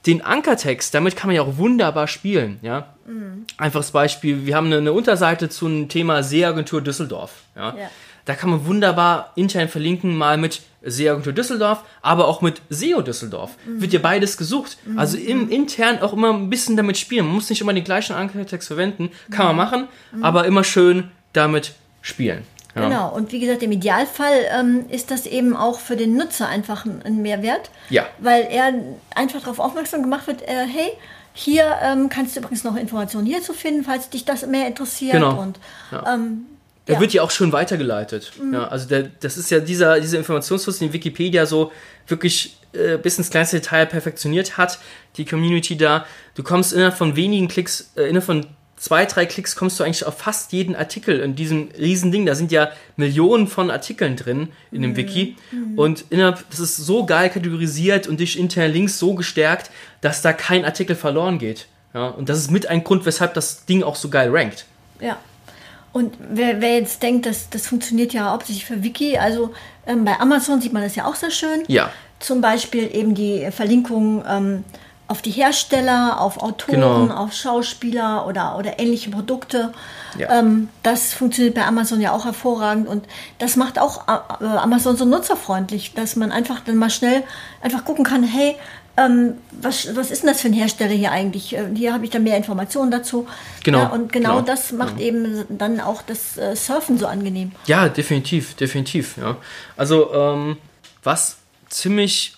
den 0.07 0.23
Ankertext, 0.23 0.95
damit 0.95 1.17
kann 1.17 1.29
man 1.29 1.37
ja 1.37 1.43
auch 1.43 1.57
wunderbar 1.57 2.09
spielen, 2.09 2.59
ja. 2.63 2.95
Mhm. 3.07 3.47
Einfaches 3.57 3.91
Beispiel, 3.91 4.47
wir 4.47 4.57
haben 4.57 4.67
eine, 4.67 4.79
eine, 4.79 4.93
Unterseite 4.93 5.49
zu 5.49 5.67
einem 5.67 5.89
Thema 5.89 6.23
Seeagentur 6.23 6.81
Düsseldorf, 6.81 7.33
ja? 7.55 7.77
ja. 7.77 7.91
Da 8.25 8.35
kann 8.35 8.51
man 8.51 8.67
wunderbar 8.67 9.33
intern 9.37 9.69
verlinken, 9.69 10.17
mal 10.17 10.37
mit 10.37 10.63
Seeagentur 10.83 11.33
Düsseldorf, 11.33 11.85
aber 12.03 12.27
auch 12.27 12.43
mit 12.43 12.61
SEO 12.71 13.01
Düsseldorf. 13.01 13.53
Mhm. 13.65 13.83
Wird 13.83 13.93
ja 13.93 14.01
beides 14.01 14.37
gesucht. 14.37 14.79
Mhm. 14.85 14.99
Also 14.99 15.17
im 15.17 15.49
intern 15.49 16.01
auch 16.01 16.13
immer 16.13 16.33
ein 16.33 16.51
bisschen 16.51 16.77
damit 16.77 16.99
spielen. 16.99 17.27
Man 17.27 17.37
muss 17.37 17.49
nicht 17.51 17.61
immer 17.61 17.73
den 17.73 17.85
gleichen 17.85 18.15
Ankertext 18.15 18.67
verwenden, 18.67 19.11
kann 19.31 19.47
man 19.47 19.55
mhm. 19.55 19.59
machen, 19.59 19.89
mhm. 20.13 20.25
aber 20.25 20.45
immer 20.45 20.65
schön 20.65 21.11
damit 21.33 21.75
spielen. 22.03 22.43
Ja. 22.77 22.89
Genau, 22.89 23.09
und 23.09 23.33
wie 23.33 23.41
gesagt, 23.41 23.63
im 23.63 23.73
Idealfall 23.73 24.45
ähm, 24.51 24.85
ist 24.91 25.11
das 25.11 25.25
eben 25.25 25.57
auch 25.57 25.81
für 25.81 25.97
den 25.97 26.15
Nutzer 26.15 26.47
einfach 26.47 26.85
ein, 26.85 27.23
Mehrwert, 27.23 27.71
ja. 27.89 28.07
weil 28.19 28.47
er 28.51 28.75
einfach 29.15 29.41
darauf 29.41 29.59
aufmerksam 29.61 30.03
gemacht 30.03 30.27
wird, 30.27 30.43
äh, 30.43 30.67
hey, 30.67 30.93
hier 31.33 31.65
ähm, 31.83 32.11
kannst 32.11 32.37
du 32.37 32.41
übrigens 32.41 32.65
noch 32.65 32.77
Informationen 32.77 33.27
hierzu 33.27 33.55
finden, 33.55 33.83
falls 33.83 34.11
dich 34.11 34.27
das 34.27 34.47
mehr 34.47 34.67
interessiert. 34.67 35.13
Genau. 35.13 35.41
Und, 35.41 35.59
ja. 35.91 36.15
ähm, 36.15 36.47
der 36.87 36.97
ja. 36.97 37.01
wird 37.01 37.13
ja 37.15 37.23
auch 37.23 37.31
schon 37.31 37.51
weitergeleitet. 37.51 38.33
Mhm. 38.39 38.55
Ja, 38.55 38.69
also 38.69 38.87
der, 38.89 39.05
das 39.21 39.39
ist 39.39 39.51
ja 39.51 39.61
dieser, 39.61 39.99
dieser 39.99 40.19
Informationsfluss, 40.19 40.79
den 40.79 40.93
Wikipedia 40.93 41.47
so 41.47 41.73
wirklich 42.07 42.59
äh, 42.73 42.99
bis 42.99 43.17
ins 43.19 43.31
kleinste 43.31 43.61
Detail 43.61 43.87
perfektioniert 43.87 44.57
hat, 44.59 44.79
die 45.17 45.25
Community 45.25 45.77
da. 45.77 46.05
Du 46.35 46.43
kommst 46.43 46.73
innerhalb 46.73 46.95
von 46.95 47.17
wenigen 47.17 47.49
Klicks, 47.49 47.93
äh, 47.97 48.03
innerhalb 48.03 48.25
von 48.25 48.47
zwei, 48.77 49.07
drei 49.07 49.27
Klicks 49.27 49.57
kommst 49.57 49.81
du 49.81 49.85
eigentlich 49.85 50.07
auf 50.07 50.19
fast 50.19 50.53
jeden 50.53 50.77
Artikel 50.77 51.21
in 51.21 51.35
diesem 51.35 51.69
riesen 51.79 52.13
Ding. 52.13 52.27
Da 52.27 52.35
sind 52.35 52.53
ja 52.53 52.71
Millionen 52.97 53.49
von 53.49 53.71
Artikeln 53.71 54.17
drin 54.17 54.49
in 54.71 54.83
dem 54.83 54.93
mhm. 54.93 54.97
Wiki. 54.97 55.37
Mhm. 55.51 55.79
Und 55.79 56.05
innerhalb, 56.11 56.49
das 56.51 56.61
ist 56.61 56.77
so 56.77 57.07
geil 57.07 57.31
kategorisiert 57.31 58.07
und 58.07 58.21
durch 58.21 58.37
interne 58.37 58.73
Links 58.73 58.99
so 58.99 59.15
gestärkt, 59.15 59.71
dass 60.01 60.23
da 60.23 60.33
kein 60.33 60.65
Artikel 60.65 60.95
verloren 60.95 61.39
geht. 61.39 61.67
Ja, 61.95 62.09
und 62.09 62.29
das 62.29 62.39
ist 62.39 62.51
mit 62.51 62.67
ein 62.67 62.85
Grund, 62.85 63.07
weshalb 63.07 63.35
das 63.35 63.65
Ding 63.65 63.83
auch 63.83 63.97
so 63.97 64.11
geil 64.11 64.29
rankt. 64.31 64.67
Ja. 65.01 65.19
Und 65.93 66.15
wer, 66.31 66.61
wer 66.61 66.75
jetzt 66.75 67.03
denkt, 67.03 67.25
dass 67.25 67.49
das 67.49 67.67
funktioniert 67.67 68.13
ja 68.13 68.31
hauptsächlich 68.31 68.67
für 68.67 68.83
Wiki, 68.83 69.17
also 69.17 69.55
ähm, 69.87 70.05
bei 70.05 70.21
Amazon 70.21 70.61
sieht 70.61 70.75
man 70.75 70.83
das 70.83 70.95
ja 70.95 71.07
auch 71.07 71.15
sehr 71.15 71.31
schön. 71.31 71.63
Ja. 71.69 71.91
Zum 72.19 72.43
Beispiel 72.43 72.95
eben 72.95 73.15
die 73.15 73.49
Verlinkung 73.51 74.23
ähm, 74.29 74.65
auf 75.09 75.23
die 75.23 75.31
Hersteller, 75.31 76.21
auf 76.21 76.43
Autoren, 76.43 76.81
genau. 76.81 77.15
auf 77.15 77.33
Schauspieler 77.33 78.27
oder, 78.27 78.59
oder 78.59 78.79
ähnliche 78.79 79.11
Produkte. 79.11 79.73
Ja. 80.19 80.41
Ähm, 80.41 80.69
das 80.83 81.15
funktioniert 81.15 81.55
bei 81.55 81.65
Amazon 81.65 82.01
ja 82.01 82.13
auch 82.13 82.25
hervorragend 82.25 82.89
und 82.89 83.07
das 83.39 83.57
macht 83.57 83.79
auch 83.79 84.09
äh, 84.09 84.45
Amazon 84.45 84.97
so 84.97 85.05
nutzerfreundlich, 85.05 85.95
dass 85.95 86.17
man 86.17 86.33
einfach 86.33 86.61
dann 86.61 86.77
mal 86.77 86.91
schnell 86.91 87.23
einfach 87.63 87.85
gucken 87.85 88.05
kann, 88.05 88.25
hey, 88.25 88.57
ähm, 88.97 89.35
was, 89.51 89.95
was 89.95 90.11
ist 90.11 90.23
denn 90.23 90.31
das 90.31 90.41
für 90.41 90.49
ein 90.49 90.55
Hersteller 90.55 90.95
hier 90.95 91.13
eigentlich? 91.13 91.55
Äh, 91.55 91.69
hier 91.75 91.93
habe 91.93 92.05
ich 92.05 92.11
dann 92.11 92.25
mehr 92.25 92.37
Informationen 92.37 92.91
dazu. 92.91 93.29
Genau. 93.63 93.81
Ja, 93.81 93.87
und 93.89 94.11
genau, 94.13 94.37
genau, 94.37 94.43
das 94.43 94.73
macht 94.73 94.97
genau. 94.97 95.07
eben 95.07 95.45
dann 95.51 95.81
auch 95.81 96.03
das 96.03 96.39
äh, 96.39 96.57
Surfen 96.57 96.99
so 96.99 97.07
angenehm. 97.07 97.53
Ja, 97.67 97.89
definitiv, 97.89 98.55
definitiv. 98.55 99.19
Ja. 99.19 99.37
Also 99.77 100.13
ähm, 100.15 100.57
was 101.03 101.37
ziemlich 101.69 102.36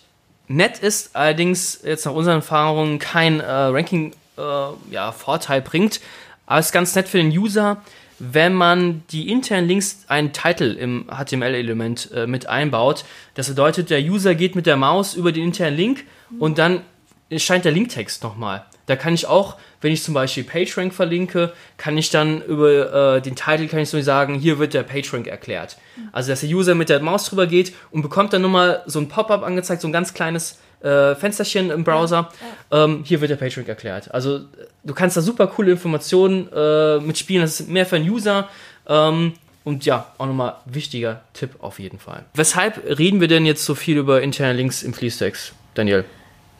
Nett 0.49 0.79
ist 0.79 1.15
allerdings 1.15 1.81
jetzt 1.85 2.07
nach 2.07 2.13
unseren 2.13 2.37
Erfahrungen 2.37 2.99
kein 2.99 3.41
äh, 3.41 3.45
Ranking 3.45 4.13
äh, 4.39 4.43
ja, 4.91 5.13
Vorteil 5.13 5.61
bringt. 5.61 6.01
Aber 6.47 6.61
es 6.61 6.67
ist 6.67 6.73
ganz 6.73 6.95
nett 6.95 7.09
für 7.09 7.19
den 7.19 7.31
User, 7.31 7.83
wenn 8.19 8.55
man 8.55 9.03
die 9.11 9.31
internen 9.31 9.69
Links 9.69 10.05
einen 10.09 10.33
Titel 10.33 10.77
im 10.79 11.07
HTML-Element 11.09 12.11
äh, 12.13 12.27
mit 12.27 12.49
einbaut. 12.49 13.05
Das 13.35 13.49
bedeutet, 13.49 13.91
der 13.91 14.01
User 14.01 14.35
geht 14.35 14.57
mit 14.57 14.67
der 14.67 14.77
Maus 14.77 15.15
über 15.15 15.33
den 15.33 15.45
internen 15.45 15.77
Link 15.77 16.05
und 16.39 16.59
dann 16.59 16.81
erscheint 17.31 17.65
der 17.65 17.73
Linktext 17.73 18.23
nochmal. 18.23 18.65
Da 18.89 18.97
kann 18.97 19.15
ich 19.15 19.27
auch, 19.27 19.57
wenn 19.81 19.93
ich 19.93 20.03
zum 20.03 20.15
Beispiel 20.15 20.45
PageRank 20.45 20.95
verlinke, 20.95 21.53
kann 21.77 21.97
ich 21.99 22.11
dann 22.11 22.43
über 22.43 23.17
äh, 23.17 23.21
den 23.21 23.37
Titel 23.37 23.69
kann 23.69 23.81
ich 23.81 23.91
so 23.91 24.01
sagen, 24.01 24.35
hier 24.35 24.59
wird 24.59 24.75
der 24.75 24.83
PageRank 24.83 25.27
erklärt. 25.27 25.77
Also 26.11 26.31
dass 26.31 26.41
der 26.41 26.49
User 26.49 26.75
mit 26.75 26.89
der 26.89 27.01
Maus 27.01 27.27
drüber 27.27 27.47
geht 27.47 27.75
und 27.91 28.03
bekommt 28.03 28.33
dann 28.33 28.43
nochmal 28.43 28.83
so 28.87 28.99
ein 28.99 29.09
Pop-up 29.09 29.43
angezeigt, 29.43 29.83
so 29.83 29.89
ein 29.89 29.93
ganz 29.93 30.15
kleines 30.15 30.59
äh, 30.81 31.15
Fensterchen 31.15 31.71
im 31.71 31.85
Browser. 31.85 32.31
Ja, 32.71 32.79
ja. 32.79 32.85
Ähm, 32.85 33.03
hier 33.05 33.21
wird 33.21 33.31
der 33.31 33.37
PageRank 33.37 33.69
erklärt. 33.69 34.13
Also 34.13 34.41
du 34.85 34.95
kannst 34.95 35.17
da 35.17 35.21
super 35.21 35.47
coole 35.49 35.71
Informationen 35.73 36.49
äh, 36.51 36.99
mitspielen. 36.99 37.43
Das 37.43 37.61
ist 37.61 37.69
mehr 37.69 37.85
für 37.85 37.97
einen 37.97 38.09
User. 38.09 38.49
Ähm, 38.89 39.35
und 39.65 39.85
ja, 39.85 40.07
auch 40.17 40.27
nochmal 40.27 40.57
wichtiger 40.65 41.21
Tipp 41.35 41.57
auf 41.59 41.79
jeden 41.79 41.99
Fall. 41.99 42.25
Weshalb 42.33 42.83
reden 42.99 43.21
wir 43.21 43.29
denn 43.29 43.45
jetzt 43.45 43.67
so 43.67 43.75
viel 43.75 43.99
über 43.99 44.23
interne 44.23 44.55
Links 44.55 44.83
im 44.83 44.95
Fließtext, 44.95 45.53
Daniel? 45.75 46.07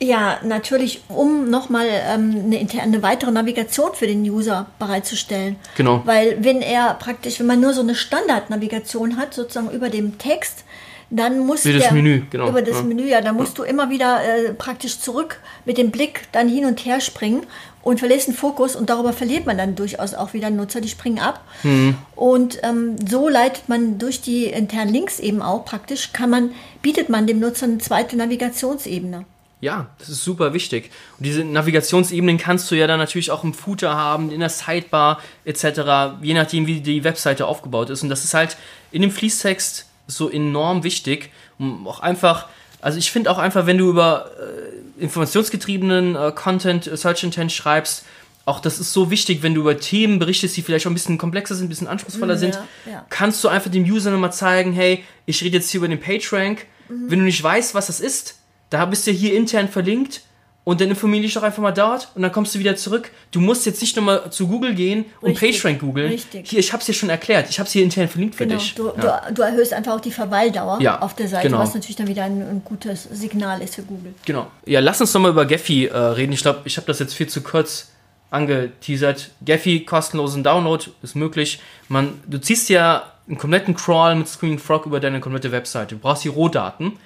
Ja, 0.01 0.39
natürlich, 0.43 1.01
um 1.09 1.49
nochmal 1.49 1.87
ähm, 1.89 2.45
eine, 2.45 2.81
eine 2.81 3.03
weitere 3.03 3.31
Navigation 3.31 3.91
für 3.93 4.07
den 4.07 4.21
User 4.21 4.67
bereitzustellen. 4.79 5.57
Genau. 5.75 6.01
Weil 6.05 6.37
wenn 6.41 6.61
er 6.61 6.93
praktisch, 6.93 7.39
wenn 7.39 7.47
man 7.47 7.59
nur 7.59 7.73
so 7.73 7.81
eine 7.81 7.95
Standardnavigation 7.95 9.17
hat, 9.17 9.33
sozusagen 9.33 9.69
über 9.71 9.89
dem 9.89 10.17
Text, 10.17 10.63
dann 11.09 11.39
muss 11.39 11.65
über 11.65 11.79
das 11.79 11.91
Menü, 11.91 12.21
genau. 12.29 12.49
Über 12.49 12.61
das 12.61 12.77
ja. 12.77 12.83
Menü, 12.83 13.07
ja, 13.07 13.21
dann 13.21 13.35
musst 13.35 13.57
du 13.57 13.63
immer 13.63 13.89
wieder 13.89 14.21
äh, 14.23 14.53
praktisch 14.53 14.99
zurück 14.99 15.39
mit 15.65 15.77
dem 15.77 15.91
Blick 15.91 16.27
dann 16.31 16.47
hin 16.47 16.65
und 16.65 16.85
her 16.85 17.01
springen 17.01 17.45
und 17.81 17.99
verlässt 17.99 18.27
den 18.27 18.35
Fokus 18.35 18.75
und 18.75 18.89
darüber 18.89 19.11
verliert 19.11 19.45
man 19.45 19.57
dann 19.57 19.75
durchaus 19.75 20.13
auch 20.13 20.33
wieder 20.33 20.49
Nutzer, 20.49 20.81
die 20.81 20.89
springen 20.89 21.19
ab. 21.19 21.43
Mhm. 21.63 21.95
Und 22.15 22.59
ähm, 22.63 22.95
so 23.07 23.27
leitet 23.27 23.67
man 23.67 23.97
durch 23.97 24.21
die 24.21 24.45
internen 24.45 24.93
Links 24.93 25.19
eben 25.19 25.41
auch 25.41 25.65
praktisch, 25.65 26.13
kann 26.13 26.29
man, 26.29 26.51
bietet 26.81 27.09
man 27.09 27.25
dem 27.25 27.39
Nutzer 27.39 27.65
eine 27.65 27.79
zweite 27.79 28.15
Navigationsebene. 28.15 29.25
Ja, 29.61 29.87
das 29.97 30.09
ist 30.09 30.23
super 30.23 30.53
wichtig. 30.53 30.89
Und 31.17 31.25
diese 31.25 31.43
Navigationsebenen 31.43 32.37
kannst 32.37 32.71
du 32.71 32.75
ja 32.75 32.87
dann 32.87 32.99
natürlich 32.99 33.29
auch 33.29 33.43
im 33.43 33.53
Footer 33.53 33.93
haben, 33.93 34.31
in 34.31 34.39
der 34.39 34.49
Sidebar 34.49 35.19
etc., 35.43 36.21
je 36.21 36.33
nachdem, 36.33 36.65
wie 36.65 36.79
die 36.79 37.03
Webseite 37.03 37.45
aufgebaut 37.45 37.89
ist. 37.89 38.01
Und 38.01 38.09
das 38.09 38.23
ist 38.23 38.33
halt 38.33 38.55
in 38.91 39.01
dem 39.01 39.11
Fließtext 39.11 39.85
so 40.07 40.29
enorm 40.29 40.83
wichtig, 40.83 41.31
um 41.57 41.87
auch 41.87 41.99
einfach, 41.99 42.47
also 42.81 42.97
ich 42.97 43.11
finde 43.11 43.29
auch 43.31 43.37
einfach, 43.37 43.65
wenn 43.65 43.77
du 43.77 43.89
über 43.89 44.31
äh, 44.39 45.03
informationsgetriebenen 45.03 46.15
äh, 46.15 46.31
Content, 46.33 46.87
äh, 46.87 46.95
Search 46.95 47.23
Intent 47.23 47.51
schreibst, 47.51 48.05
auch 48.45 48.61
das 48.61 48.79
ist 48.79 48.93
so 48.93 49.11
wichtig, 49.11 49.43
wenn 49.43 49.53
du 49.53 49.61
über 49.61 49.77
Themen 49.77 50.17
berichtest, 50.17 50.57
die 50.57 50.63
vielleicht 50.63 50.87
auch 50.87 50.91
ein 50.91 50.95
bisschen 50.95 51.17
komplexer 51.17 51.53
sind, 51.53 51.67
ein 51.67 51.69
bisschen 51.69 51.87
anspruchsvoller 51.87 52.35
mhm, 52.35 52.39
sind, 52.39 52.59
ja. 52.89 53.05
kannst 53.09 53.43
du 53.43 53.47
einfach 53.47 53.69
dem 53.69 53.83
User 53.83 54.09
nochmal 54.09 54.33
zeigen, 54.33 54.73
hey, 54.73 55.03
ich 55.27 55.43
rede 55.43 55.57
jetzt 55.57 55.69
hier 55.69 55.79
über 55.79 55.87
den 55.87 55.99
PageRank. 55.99 56.65
Mhm. 56.87 57.11
Wenn 57.11 57.19
du 57.19 57.25
nicht 57.25 57.43
weißt, 57.43 57.75
was 57.75 57.87
das 57.87 57.99
ist, 57.99 58.38
da 58.69 58.85
bist 58.85 59.07
du 59.07 59.11
hier 59.11 59.35
intern 59.35 59.67
verlinkt 59.67 60.21
und 60.63 60.81
dann 60.81 60.89
informier 60.89 61.21
dich 61.21 61.33
doch 61.33 61.41
einfach 61.41 61.63
mal 61.63 61.71
dort 61.71 62.09
und 62.13 62.21
dann 62.21 62.31
kommst 62.31 62.53
du 62.53 62.59
wieder 62.59 62.75
zurück. 62.75 63.09
Du 63.31 63.39
musst 63.39 63.65
jetzt 63.65 63.81
nicht 63.81 63.95
nochmal 63.95 64.29
zu 64.29 64.47
Google 64.47 64.75
gehen 64.75 65.05
und 65.21 65.39
PageRank 65.39 65.79
googeln. 65.79 66.11
Richtig. 66.11 66.47
Hier, 66.47 66.59
ich 66.59 66.71
habe 66.73 66.81
es 66.81 66.85
dir 66.85 66.93
schon 66.93 67.09
erklärt. 67.09 67.49
Ich 67.49 67.57
habe 67.57 67.65
es 67.65 67.73
hier 67.73 67.83
intern 67.83 68.07
verlinkt 68.07 68.35
für 68.35 68.45
genau. 68.45 68.59
dich. 68.59 68.75
Du, 68.75 68.91
ja. 69.01 69.21
du, 69.29 69.33
du, 69.33 69.41
erhöhst 69.41 69.73
einfach 69.73 69.93
auch 69.93 69.99
die 69.99 70.11
Verweildauer 70.11 70.79
ja, 70.79 71.01
auf 71.01 71.15
der 71.15 71.27
Seite, 71.27 71.47
genau. 71.47 71.59
was 71.59 71.73
natürlich 71.73 71.95
dann 71.95 72.07
wieder 72.07 72.23
ein, 72.23 72.41
ein, 72.41 72.61
gutes 72.63 73.03
Signal 73.03 73.61
ist 73.61 73.75
für 73.75 73.81
Google. 73.81 74.13
Genau. 74.25 74.45
Ja, 74.65 74.79
lass 74.79 75.01
uns 75.01 75.11
nochmal 75.13 75.31
über 75.31 75.45
Gephi 75.45 75.85
äh, 75.87 75.97
reden. 75.97 76.33
Ich 76.33 76.41
glaube, 76.41 76.61
ich 76.65 76.77
habe 76.77 76.85
das 76.85 76.99
jetzt 76.99 77.15
viel 77.15 77.27
zu 77.27 77.41
kurz 77.41 77.89
angeteasert. 78.29 79.31
Gephi 79.41 79.85
kostenlosen 79.85 80.43
Download 80.43 80.85
ist 81.01 81.15
möglich. 81.15 81.59
Man, 81.87 82.19
du 82.27 82.39
ziehst 82.39 82.69
ja 82.69 83.11
einen 83.27 83.39
kompletten 83.39 83.75
Crawl 83.75 84.15
mit 84.15 84.27
Screaming 84.27 84.59
Frog 84.59 84.85
über 84.85 84.99
deine 84.99 85.19
komplette 85.19 85.51
Webseite. 85.51 85.95
Du 85.95 86.01
brauchst 86.01 86.23
die 86.23 86.29
Rohdaten. 86.29 86.99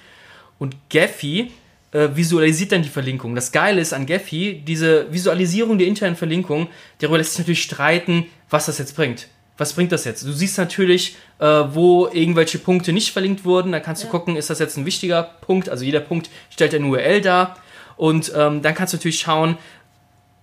Und 0.58 0.76
Gephi 0.88 1.50
äh, 1.92 2.08
visualisiert 2.14 2.72
dann 2.72 2.82
die 2.82 2.88
Verlinkung. 2.88 3.34
Das 3.34 3.52
Geile 3.52 3.80
ist 3.80 3.92
an 3.92 4.06
Gephi, 4.06 4.62
diese 4.66 5.12
Visualisierung 5.12 5.78
der 5.78 5.86
internen 5.86 6.16
Verlinkung, 6.16 6.68
darüber 6.98 7.18
lässt 7.18 7.32
sich 7.32 7.40
natürlich 7.40 7.62
streiten, 7.62 8.26
was 8.50 8.66
das 8.66 8.78
jetzt 8.78 8.96
bringt. 8.96 9.28
Was 9.56 9.72
bringt 9.74 9.92
das 9.92 10.04
jetzt? 10.04 10.24
Du 10.24 10.32
siehst 10.32 10.58
natürlich, 10.58 11.16
äh, 11.38 11.46
wo 11.46 12.08
irgendwelche 12.08 12.58
Punkte 12.58 12.92
nicht 12.92 13.12
verlinkt 13.12 13.44
wurden. 13.44 13.70
Da 13.70 13.78
kannst 13.78 14.02
du 14.02 14.08
gucken, 14.08 14.34
ist 14.34 14.50
das 14.50 14.58
jetzt 14.58 14.76
ein 14.76 14.86
wichtiger 14.86 15.22
Punkt? 15.22 15.68
Also 15.68 15.84
jeder 15.84 16.00
Punkt 16.00 16.28
stellt 16.50 16.74
eine 16.74 16.86
URL 16.86 17.20
dar. 17.20 17.56
Und 17.96 18.32
ähm, 18.34 18.62
dann 18.62 18.74
kannst 18.74 18.92
du 18.92 18.96
natürlich 18.96 19.20
schauen, 19.20 19.56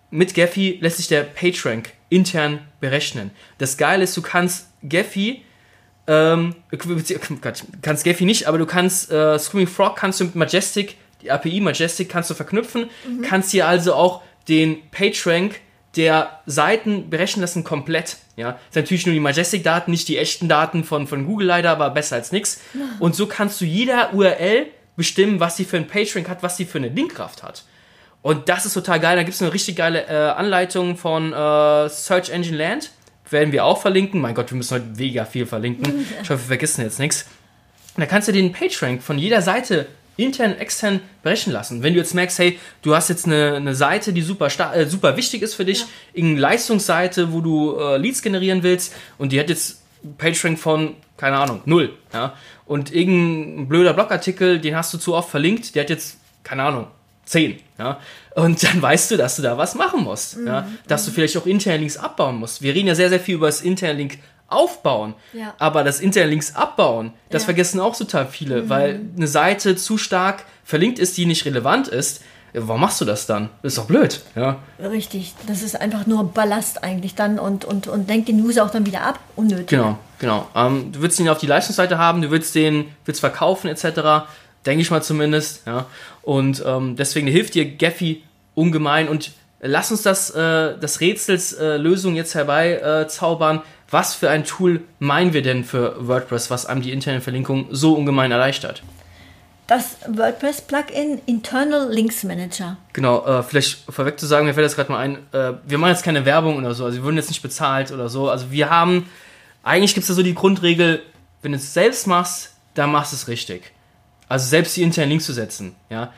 mit 0.10 0.34
Gephi 0.34 0.78
lässt 0.82 0.98
sich 0.98 1.10
der 1.10 1.24
PageRank 1.24 1.92
intern 2.10 2.60
berechnen. 2.80 3.32
Das 3.58 3.78
Geile 3.78 4.04
ist, 4.06 4.16
du 4.16 4.22
kannst 4.22 4.68
Gephi 4.84 5.44
ähm, 6.12 6.56
kannst 7.82 8.04
Gephi 8.04 8.26
nicht, 8.26 8.48
aber 8.48 8.58
du 8.58 8.66
kannst 8.66 9.12
äh, 9.12 9.38
Screaming 9.40 9.68
Frog 9.68 9.96
kannst 9.96 10.20
du 10.20 10.26
mit 10.26 10.36
Majestic 10.36 10.98
die 11.22 11.32
API 11.32 11.62
Majestic 11.62 12.10
kannst 12.10 12.30
du 12.30 12.34
verknüpfen, 12.34 12.90
mhm. 13.08 13.22
kannst 13.22 13.52
hier 13.52 13.68
also 13.68 13.94
auch 13.94 14.22
den 14.48 14.90
PageRank 14.92 15.60
der 15.96 16.40
Seiten 16.46 17.10
berechnen 17.10 17.42
lassen 17.42 17.64
komplett. 17.64 18.18
Ja, 18.38 18.54
das 18.54 18.74
sind 18.74 18.84
natürlich 18.84 19.06
nur 19.06 19.14
die 19.14 19.20
Majestic-Daten, 19.20 19.92
nicht 19.92 20.08
die 20.08 20.18
echten 20.18 20.48
Daten 20.48 20.84
von, 20.84 21.06
von 21.06 21.26
Google 21.26 21.48
leider, 21.48 21.72
aber 21.72 21.90
besser 21.90 22.16
als 22.16 22.32
nichts. 22.32 22.62
Ja. 22.74 22.86
Und 23.00 23.16
so 23.16 23.28
kannst 23.28 23.60
du 23.60 23.66
jeder 23.66 24.14
URL 24.14 24.68
bestimmen, 24.96 25.40
was 25.40 25.58
sie 25.58 25.66
für 25.66 25.78
ein 25.78 25.88
PageRank 25.88 26.30
hat, 26.30 26.44
was 26.44 26.58
sie 26.58 26.66
für 26.66 26.78
eine 26.78 26.88
Linkkraft 26.88 27.44
hat. 27.44 27.64
Und 28.22 28.50
das 28.50 28.66
ist 28.66 28.74
total 28.74 29.00
geil. 29.00 29.18
Da 29.18 29.24
gibt 29.24 29.36
es 29.36 29.42
eine 29.42 29.54
richtig 29.54 29.76
geile 29.76 30.06
äh, 30.08 30.32
Anleitung 30.32 30.96
von 30.96 31.34
äh, 31.34 31.90
Search 31.90 32.30
Engine 32.30 32.58
Land. 32.58 32.92
Werden 33.32 33.52
wir 33.52 33.66
auch 33.66 33.82
verlinken. 33.82 34.22
Mein 34.22 34.36
Gott, 34.36 34.52
wir 34.52 34.58
müssen 34.58 34.76
heute 34.76 34.86
mega 34.98 35.26
viel 35.26 35.46
verlinken. 35.46 36.06
Ich 36.22 36.30
hoffe, 36.30 36.42
wir 36.44 36.48
vergessen 36.48 36.82
jetzt 36.82 37.00
nichts. 37.00 37.26
Da 37.98 38.06
kannst 38.06 38.28
du 38.28 38.32
den 38.32 38.52
PageRank 38.52 39.02
von 39.02 39.18
jeder 39.18 39.42
Seite 39.42 39.88
intern, 40.18 40.58
extern 40.58 41.00
berechnen 41.24 41.54
lassen. 41.54 41.84
Wenn 41.84 41.94
du 41.94 42.00
jetzt 42.00 42.14
merkst, 42.14 42.40
hey, 42.40 42.60
du 42.82 42.96
hast 42.96 43.10
jetzt 43.10 43.26
eine, 43.26 43.56
eine 43.56 43.76
Seite, 43.76 44.14
die 44.14 44.22
super, 44.22 44.48
äh, 44.74 44.86
super 44.86 45.18
wichtig 45.18 45.42
ist 45.42 45.56
für 45.56 45.66
dich, 45.66 45.82
ja. 45.82 45.88
irgendeine 46.14 46.42
Leistungsseite, 46.42 47.34
wo 47.34 47.42
du 47.42 47.78
äh, 47.78 47.98
Leads 47.98 48.22
generieren 48.22 48.64
willst 48.64 48.94
und 49.18 49.32
die 49.32 49.40
hat 49.40 49.50
jetzt 49.50 49.82
PageRank 50.18 50.60
von, 50.60 50.96
keine 51.18 51.38
Ahnung, 51.38 51.62
null. 51.66 51.94
Ja? 52.14 52.34
Und 52.66 52.94
irgendein 52.94 53.68
blöder 53.68 53.94
Blogartikel, 53.94 54.60
den 54.60 54.76
hast 54.76 54.94
du 54.94 54.98
zu 54.98 55.16
oft 55.16 55.30
verlinkt, 55.30 55.76
der 55.76 55.84
hat 55.84 55.90
jetzt, 55.90 56.18
keine 56.44 56.64
Ahnung, 56.64 56.88
10. 57.26 57.60
Ja? 57.82 58.00
Und 58.36 58.64
dann 58.64 58.82
weißt 58.82 59.12
du, 59.12 59.18
dass 59.18 59.36
du 59.36 59.42
da 59.42 59.58
was 59.58 59.76
machen 59.76 60.04
musst. 60.04 60.38
Mhm. 60.38 60.48
Ja? 60.48 60.68
Dass 60.88 61.06
du 61.06 61.12
vielleicht 61.12 61.36
auch 61.38 61.46
interne 61.46 61.80
Links 61.80 61.98
abbauen 61.98 62.36
musst. 62.36 62.62
Wir 62.62 62.74
reden 62.74 62.88
ja 62.88 62.96
sehr, 62.96 63.10
sehr 63.10 63.20
viel 63.20 63.36
über 63.36 63.48
das 63.48 63.62
interne 63.62 63.94
Link 63.94 64.20
aufbauen. 64.48 65.16
Ja. 65.34 65.54
Aber 65.58 65.84
das 65.84 66.00
Interlinks 66.00 66.56
abbauen, 66.56 67.14
das 67.30 67.44
ja. 67.44 67.46
vergessen 67.46 67.80
auch 67.80 67.96
total 67.96 68.28
viele, 68.28 68.64
mhm. 68.64 68.70
weil 68.70 69.02
eine 69.16 69.28
Seite 69.28 69.76
zu 69.76 69.98
stark 69.98 70.44
verlinkt 70.64 71.00
ist, 71.00 71.18
die 71.18 71.26
nicht 71.26 71.46
relevant 71.46 71.88
ist. 71.88 72.22
Warum 72.54 72.82
machst 72.82 73.00
du 73.00 73.06
das 73.06 73.28
dann? 73.28 73.50
Das 73.62 73.74
ist 73.74 73.78
doch 73.78 73.86
blöd. 73.86 74.22
Ja. 74.36 74.60
Richtig, 74.78 75.34
das 75.48 75.64
ist 75.64 75.80
einfach 75.80 76.06
nur 76.06 76.26
Ballast 76.34 76.84
eigentlich 76.84 77.16
dann 77.16 77.40
und, 77.40 77.64
und, 77.64 77.88
und 77.88 78.10
lenkt 78.10 78.28
den 78.28 78.44
User 78.44 78.66
auch 78.66 78.72
dann 78.72 78.86
wieder 78.86 79.04
ab. 79.04 79.20
Unnötig. 79.38 79.68
Genau, 79.68 79.98
genau. 80.20 80.48
Ähm, 80.54 80.92
du 80.92 81.02
willst 81.02 81.18
ihn 81.22 81.30
auf 81.30 81.38
die 81.38 81.48
Leistungsseite 81.48 81.98
haben, 81.98 82.22
du 82.22 82.30
willst 82.30 82.54
den 82.54 82.92
willst 83.06 83.22
verkaufen 83.22 83.70
etc. 83.70 84.28
Denke 84.66 84.82
ich 84.82 84.92
mal 84.92 85.02
zumindest. 85.02 85.66
Ja. 85.66 85.88
Und 86.22 86.64
ähm, 86.66 86.96
deswegen 86.96 87.28
hilft 87.28 87.56
dir 87.56 87.66
Gephi 87.66 88.24
ungemein 88.54 89.08
und 89.08 89.32
lass 89.60 89.92
uns 89.92 90.02
das, 90.02 90.30
äh, 90.32 90.78
das 90.80 91.02
Rätsels 91.02 91.54
äh, 91.54 91.78
Lösung 91.78 92.16
jetzt 92.16 92.36
herbeizaubern. 92.36 93.58
Äh, 93.58 93.62
was 93.90 94.16
für 94.16 94.30
ein 94.30 94.46
Tool 94.46 94.82
meinen 95.00 95.34
wir 95.34 95.42
denn 95.42 95.66
für 95.66 96.08
WordPress, 96.08 96.50
was 96.50 96.66
einem 96.66 96.82
die 96.82 96.92
interne 96.92 97.20
Verlinkung 97.20 97.68
so 97.72 97.94
ungemein 97.94 98.32
erleichtert? 98.32 98.84
Das 99.68 99.98
WordPress-Plugin 100.08 101.22
Internal 101.26 101.90
Links 101.92 102.24
Manager. 102.24 102.78
Genau, 102.94 103.26
äh, 103.26 103.44
vielleicht 103.44 103.84
vorweg 103.90 104.20
zu 104.20 104.26
sagen, 104.26 104.46
mir 104.46 104.54
fällt 104.54 104.66
das 104.66 104.76
gerade 104.76 104.92
mal 104.92 105.00
ein, 105.00 105.16
äh, 105.32 105.54
wir 105.66 105.78
machen 105.78 105.92
jetzt 105.92 106.04
keine 106.04 106.26
Werbung 106.26 106.58
oder 106.58 106.74
so, 106.74 106.86
also 106.86 106.98
wir 106.98 107.04
wurden 107.04 107.18
jetzt 107.18 107.30
nicht 107.30 107.42
bezahlt 107.42 107.92
oder 107.92 108.10
so. 108.10 108.30
Also 108.30 108.52
wir 108.52 108.70
haben, 108.70 109.10
eigentlich 109.64 109.94
gibt 109.94 110.04
es 110.04 110.08
da 110.08 110.14
so 110.14 110.24
die 110.24 110.36
Grundregel, 110.36 111.02
wenn 111.42 111.52
du 111.52 111.58
es 111.58 111.74
selbst 111.74 112.08
machst, 112.08 112.54
dann 112.74 112.92
machst 112.92 113.12
du 113.12 113.16
es 113.16 113.28
richtig. 113.28 113.72
Also 114.32 114.48
selbst 114.48 114.76
die 114.78 114.84
internen 114.84 115.10
Links 115.10 115.26
zu 115.26 115.34
setzen. 115.34 115.76
Ja? 115.90 116.12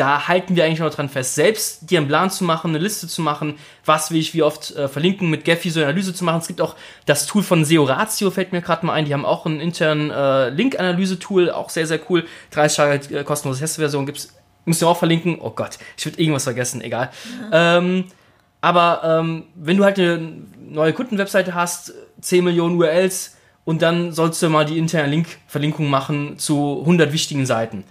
da 0.00 0.28
halten 0.28 0.56
wir 0.56 0.64
eigentlich 0.64 0.78
noch 0.78 0.94
dran 0.94 1.10
fest, 1.10 1.34
selbst 1.34 1.90
dir 1.90 1.98
einen 1.98 2.08
Plan 2.08 2.30
zu 2.30 2.42
machen, 2.42 2.70
eine 2.70 2.78
Liste 2.78 3.06
zu 3.06 3.20
machen, 3.20 3.58
was 3.84 4.10
will 4.10 4.18
ich 4.18 4.32
wie 4.32 4.42
oft 4.42 4.74
äh, 4.74 4.88
verlinken, 4.88 5.28
mit 5.28 5.44
Gephi 5.44 5.68
so 5.68 5.80
eine 5.80 5.88
Analyse 5.88 6.14
zu 6.14 6.24
machen. 6.24 6.40
Es 6.40 6.46
gibt 6.46 6.62
auch 6.62 6.74
das 7.04 7.26
Tool 7.26 7.42
von 7.42 7.66
SEO 7.66 7.84
Ratio, 7.84 8.30
fällt 8.30 8.52
mir 8.52 8.62
gerade 8.62 8.86
mal 8.86 8.94
ein, 8.94 9.04
die 9.04 9.12
haben 9.12 9.26
auch 9.26 9.44
einen 9.44 9.60
internen 9.60 10.10
äh, 10.10 10.48
Link-Analyse-Tool, 10.48 11.50
auch 11.50 11.68
sehr, 11.68 11.86
sehr 11.86 12.00
cool. 12.08 12.24
30 12.52 12.76
Tage 12.76 13.14
äh, 13.14 13.24
kostenlose 13.24 13.60
Testversion 13.60 14.06
gibt's, 14.06 14.32
müsst 14.64 14.80
ihr 14.82 14.88
auch 14.88 14.96
verlinken. 14.96 15.38
Oh 15.38 15.50
Gott, 15.50 15.78
ich 15.98 16.06
würde 16.06 16.18
irgendwas 16.18 16.44
vergessen, 16.44 16.80
egal. 16.80 17.10
Ähm, 17.52 18.06
aber 18.62 19.02
ähm, 19.04 19.44
wenn 19.54 19.76
du 19.76 19.84
halt 19.84 19.98
eine 19.98 20.32
neue 20.66 20.94
Kundenwebseite 20.94 21.54
hast, 21.54 21.92
10 22.22 22.42
Millionen 22.44 22.76
URLs 22.76 23.36
und 23.70 23.82
dann 23.82 24.12
sollst 24.12 24.42
du 24.42 24.48
mal 24.48 24.64
die 24.64 24.78
interne 24.78 25.08
Link-Verlinkung 25.08 25.88
machen 25.88 26.38
zu 26.38 26.80
100 26.80 27.12
wichtigen 27.12 27.46
Seiten 27.46 27.84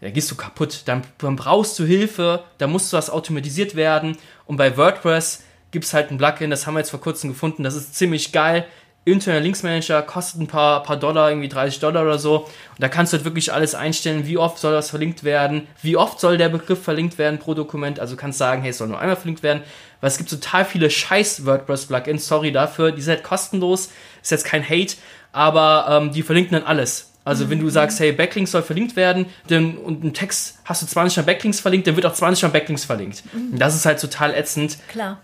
da 0.00 0.10
gehst 0.10 0.30
du 0.30 0.34
kaputt. 0.36 0.82
Dann, 0.86 1.02
dann 1.18 1.36
brauchst 1.36 1.78
du 1.78 1.84
Hilfe, 1.84 2.44
da 2.58 2.66
muss 2.66 2.92
was 2.92 3.10
automatisiert 3.10 3.74
werden. 3.74 4.16
Und 4.46 4.56
bei 4.56 4.76
WordPress 4.76 5.42
gibt 5.70 5.84
es 5.84 5.94
halt 5.94 6.10
ein 6.10 6.18
Plugin, 6.18 6.50
das 6.50 6.66
haben 6.66 6.74
wir 6.74 6.80
jetzt 6.80 6.90
vor 6.90 7.00
kurzem 7.00 7.30
gefunden, 7.30 7.62
das 7.62 7.74
ist 7.74 7.94
ziemlich 7.94 8.32
geil. 8.32 8.66
Interner 9.04 9.38
Linksmanager 9.38 10.02
kostet 10.02 10.40
ein 10.40 10.48
paar, 10.48 10.82
paar 10.82 10.96
Dollar, 10.96 11.30
irgendwie 11.30 11.48
30 11.48 11.78
Dollar 11.78 12.02
oder 12.02 12.18
so. 12.18 12.40
Und 12.40 12.48
da 12.80 12.88
kannst 12.88 13.12
du 13.12 13.16
halt 13.16 13.24
wirklich 13.24 13.52
alles 13.52 13.76
einstellen, 13.76 14.26
wie 14.26 14.36
oft 14.36 14.58
soll 14.58 14.72
das 14.72 14.90
verlinkt 14.90 15.22
werden, 15.22 15.68
wie 15.80 15.96
oft 15.96 16.18
soll 16.18 16.38
der 16.38 16.48
Begriff 16.48 16.82
verlinkt 16.82 17.16
werden 17.16 17.38
pro 17.38 17.54
Dokument. 17.54 18.00
Also 18.00 18.16
du 18.16 18.20
kannst 18.20 18.38
sagen, 18.38 18.62
hey, 18.62 18.70
es 18.70 18.78
soll 18.78 18.88
nur 18.88 18.98
einmal 18.98 19.14
verlinkt 19.14 19.44
werden. 19.44 19.62
Weil 20.00 20.08
es 20.08 20.18
gibt 20.18 20.28
total 20.28 20.64
viele 20.64 20.90
scheiß 20.90 21.46
WordPress-Plugins, 21.46 22.26
sorry 22.26 22.50
dafür. 22.50 22.90
Die 22.90 23.00
sind 23.00 23.14
halt 23.14 23.24
kostenlos, 23.24 23.90
ist 24.22 24.32
jetzt 24.32 24.44
kein 24.44 24.68
Hate, 24.68 24.96
aber 25.32 25.86
ähm, 25.90 26.12
die 26.12 26.22
verlinken 26.22 26.52
dann 26.52 26.64
alles. 26.64 27.12
Also 27.24 27.46
mhm. 27.46 27.50
wenn 27.50 27.60
du 27.60 27.68
sagst, 27.68 27.98
hey, 27.98 28.12
Backlinks 28.12 28.52
soll 28.52 28.62
verlinkt 28.62 28.94
werden, 28.94 29.26
dann, 29.48 29.76
und 29.76 30.04
ein 30.04 30.14
Text 30.14 30.58
hast 30.64 30.82
du 30.82 30.86
20 30.86 31.16
Mal 31.18 31.22
Backlinks 31.24 31.60
verlinkt, 31.60 31.86
dann 31.86 31.96
wird 31.96 32.06
auch 32.06 32.12
20 32.12 32.44
Mal 32.44 32.48
Backlinks 32.50 32.84
verlinkt. 32.84 33.24
Mhm. 33.32 33.52
Und 33.52 33.58
das 33.58 33.74
ist 33.74 33.84
halt 33.84 34.00
total 34.00 34.32
ätzend. 34.32 34.78
Klar. 34.88 35.18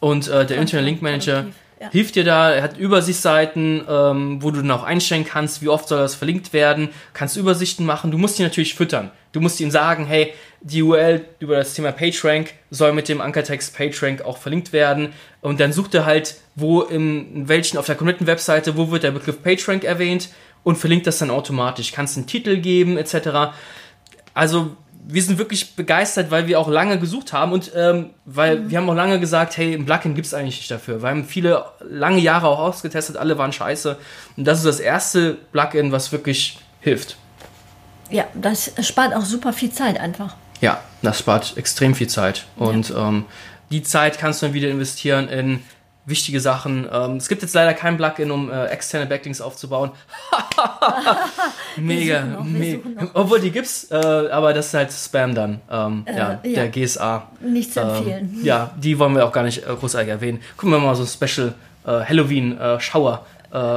Und 0.00 0.28
äh, 0.28 0.44
der 0.44 0.58
Internet 0.58 0.84
Link 0.84 1.02
Manager 1.02 1.46
ja. 1.82 1.90
hilft 1.90 2.14
dir 2.14 2.24
da. 2.24 2.52
Er 2.52 2.62
hat 2.62 2.78
Übersichtsseiten, 2.78 3.84
ähm, 3.88 4.42
wo 4.42 4.50
du 4.50 4.58
dann 4.58 4.70
auch 4.70 4.84
einstellen 4.84 5.24
kannst, 5.24 5.62
wie 5.62 5.68
oft 5.68 5.88
soll 5.88 5.98
das 5.98 6.14
verlinkt 6.14 6.52
werden. 6.52 6.90
Kannst 7.12 7.36
Übersichten 7.36 7.84
machen. 7.84 8.10
Du 8.10 8.18
musst 8.18 8.38
die 8.38 8.42
natürlich 8.42 8.74
füttern. 8.74 9.10
Du 9.32 9.40
musst 9.40 9.60
ihm 9.60 9.70
sagen, 9.70 10.06
hey, 10.06 10.32
die 10.60 10.82
URL 10.82 11.24
über 11.40 11.56
das 11.56 11.74
Thema 11.74 11.90
PageRank 11.90 12.54
soll 12.70 12.92
mit 12.92 13.08
dem 13.08 13.20
Ankertext 13.20 13.76
PageRank 13.76 14.22
auch 14.22 14.38
verlinkt 14.38 14.72
werden. 14.72 15.12
Und 15.40 15.58
dann 15.58 15.72
sucht 15.72 15.94
er 15.94 16.04
halt, 16.04 16.36
wo 16.54 16.82
in 16.82 17.48
welchen 17.48 17.78
auf 17.78 17.86
der 17.86 17.96
kompletten 17.96 18.26
Webseite, 18.26 18.76
wo 18.76 18.90
wird 18.90 19.02
der 19.02 19.10
Begriff 19.10 19.42
PageRank 19.42 19.84
erwähnt 19.84 20.28
und 20.62 20.76
verlinkt 20.76 21.06
das 21.06 21.18
dann 21.18 21.30
automatisch. 21.30 21.90
Kannst 21.92 22.16
einen 22.16 22.26
Titel 22.26 22.58
geben, 22.58 22.96
etc. 22.96 23.52
Also 24.34 24.76
wir 25.04 25.22
sind 25.22 25.38
wirklich 25.38 25.74
begeistert, 25.74 26.30
weil 26.30 26.46
wir 26.46 26.60
auch 26.60 26.68
lange 26.68 26.98
gesucht 26.98 27.32
haben 27.32 27.52
und 27.52 27.72
ähm, 27.74 28.10
weil 28.24 28.60
mhm. 28.60 28.70
wir 28.70 28.78
haben 28.78 28.88
auch 28.88 28.94
lange 28.94 29.18
gesagt, 29.18 29.56
hey, 29.56 29.74
ein 29.74 29.84
Plugin 29.84 30.14
gibt 30.14 30.26
es 30.26 30.34
eigentlich 30.34 30.58
nicht 30.58 30.70
dafür. 30.70 31.02
Wir 31.02 31.08
haben 31.08 31.24
viele 31.24 31.64
lange 31.80 32.20
Jahre 32.20 32.48
auch 32.48 32.60
ausgetestet, 32.60 33.16
alle 33.16 33.36
waren 33.38 33.52
scheiße. 33.52 33.96
Und 34.36 34.44
das 34.44 34.58
ist 34.58 34.66
das 34.66 34.80
erste 34.80 35.34
Plugin, 35.52 35.92
was 35.92 36.12
wirklich 36.12 36.58
hilft. 36.80 37.16
Ja, 38.10 38.26
das 38.34 38.72
spart 38.82 39.14
auch 39.14 39.24
super 39.24 39.52
viel 39.52 39.72
Zeit 39.72 39.98
einfach. 39.98 40.36
Ja, 40.60 40.80
das 41.02 41.18
spart 41.18 41.56
extrem 41.56 41.94
viel 41.94 42.08
Zeit. 42.08 42.44
Und 42.56 42.90
ja. 42.90 43.08
ähm, 43.08 43.24
die 43.70 43.82
Zeit 43.82 44.18
kannst 44.18 44.42
du 44.42 44.46
dann 44.46 44.54
wieder 44.54 44.68
investieren 44.68 45.28
in 45.28 45.60
wichtige 46.04 46.40
Sachen. 46.40 46.88
Ähm, 46.92 47.16
es 47.16 47.28
gibt 47.28 47.42
jetzt 47.42 47.54
leider 47.54 47.74
kein 47.74 47.96
Plugin, 47.96 48.30
um 48.30 48.50
äh, 48.50 48.66
externe 48.66 49.06
Backlinks 49.06 49.40
aufzubauen. 49.40 49.90
mega, 51.76 52.24
mega. 52.42 52.80
Obwohl 53.14 53.40
die 53.40 53.50
gibt's, 53.50 53.90
äh, 53.90 53.94
aber 53.96 54.52
das 54.52 54.68
ist 54.68 54.74
halt 54.74 54.92
Spam 54.92 55.34
dann. 55.34 55.60
Ähm, 55.70 56.02
äh, 56.06 56.16
ja, 56.16 56.40
ja, 56.42 56.54
der 56.54 56.68
GSA. 56.68 57.28
Nicht 57.40 57.72
zu 57.72 57.80
empfehlen. 57.80 58.34
Ähm, 58.38 58.44
ja, 58.44 58.70
die 58.76 58.98
wollen 58.98 59.14
wir 59.14 59.26
auch 59.26 59.32
gar 59.32 59.44
nicht 59.44 59.66
äh, 59.66 59.74
großartig 59.74 60.08
erwähnen. 60.08 60.40
Gucken 60.56 60.72
wir 60.72 60.80
mal 60.80 60.94
so 60.96 61.04
ein 61.04 61.08
Special 61.08 61.54
äh, 61.86 62.04
Halloween 62.04 62.58
äh, 62.58 62.80
Shower 62.80 63.26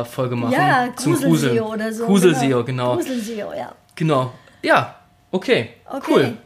Folge 0.09 0.37
machen. 0.37 0.53
Ja, 0.53 0.87
zum 0.95 1.15
Grusel 1.15 1.59
oder 1.59 1.91
so. 1.91 2.05
Grusel-SEO, 2.05 2.63
genau. 2.63 2.95
Grusel-SEO, 2.95 3.51
ja. 3.51 3.73
Genau. 3.93 4.31
Ja, 4.61 4.95
okay. 5.31 5.71
okay. 5.85 6.01
Cool. 6.07 6.37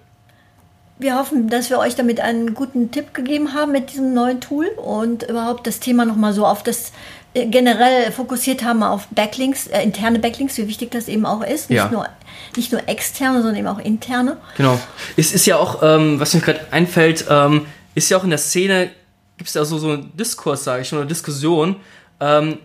Wir 0.99 1.15
hoffen, 1.15 1.47
dass 1.47 1.69
wir 1.69 1.79
euch 1.79 1.95
damit 1.95 2.19
einen 2.19 2.53
guten 2.53 2.91
Tipp 2.91 3.13
gegeben 3.13 3.53
haben 3.53 3.71
mit 3.71 3.91
diesem 3.91 4.13
neuen 4.13 4.41
Tool 4.41 4.67
und 4.75 5.23
überhaupt 5.23 5.65
das 5.65 5.79
Thema 5.79 6.03
nochmal 6.03 6.33
so 6.33 6.45
auf 6.45 6.61
das 6.61 6.91
äh, 7.33 7.45
generell 7.45 8.11
fokussiert 8.11 8.65
haben 8.65 8.83
auf 8.83 9.07
Backlinks, 9.07 9.67
äh, 9.67 9.81
interne 9.81 10.19
Backlinks, 10.19 10.57
wie 10.57 10.67
wichtig 10.67 10.91
das 10.91 11.07
eben 11.07 11.25
auch 11.25 11.41
ist. 11.41 11.69
Nicht, 11.69 11.77
ja. 11.77 11.89
nur, 11.89 12.05
nicht 12.57 12.73
nur 12.73 12.87
externe, 12.89 13.41
sondern 13.41 13.55
eben 13.55 13.67
auch 13.67 13.79
interne. 13.79 14.37
Genau. 14.57 14.77
Es 15.15 15.31
ist 15.31 15.45
ja 15.45 15.55
auch, 15.55 15.81
ähm, 15.81 16.19
was 16.19 16.33
mir 16.33 16.41
gerade 16.41 16.67
einfällt, 16.71 17.25
ähm, 17.29 17.65
ist 17.95 18.09
ja 18.09 18.17
auch 18.17 18.25
in 18.25 18.31
der 18.31 18.39
Szene, 18.39 18.89
gibt 19.37 19.47
es 19.47 19.53
ja 19.53 19.63
so, 19.63 19.77
so 19.77 19.91
einen 19.91 20.17
Diskurs, 20.17 20.65
sage 20.65 20.81
ich, 20.81 20.91
oder 20.91 21.05
Diskussion. 21.05 21.77
Ähm, 22.19 22.57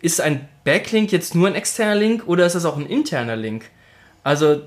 ist 0.00 0.22
ein 0.22 0.48
Backlink 0.64 1.12
jetzt 1.12 1.34
nur 1.34 1.46
ein 1.46 1.54
externer 1.54 1.94
Link 1.94 2.26
oder 2.26 2.46
ist 2.46 2.54
das 2.54 2.64
auch 2.64 2.78
ein 2.78 2.86
interner 2.86 3.36
Link? 3.36 3.66
Also 4.24 4.62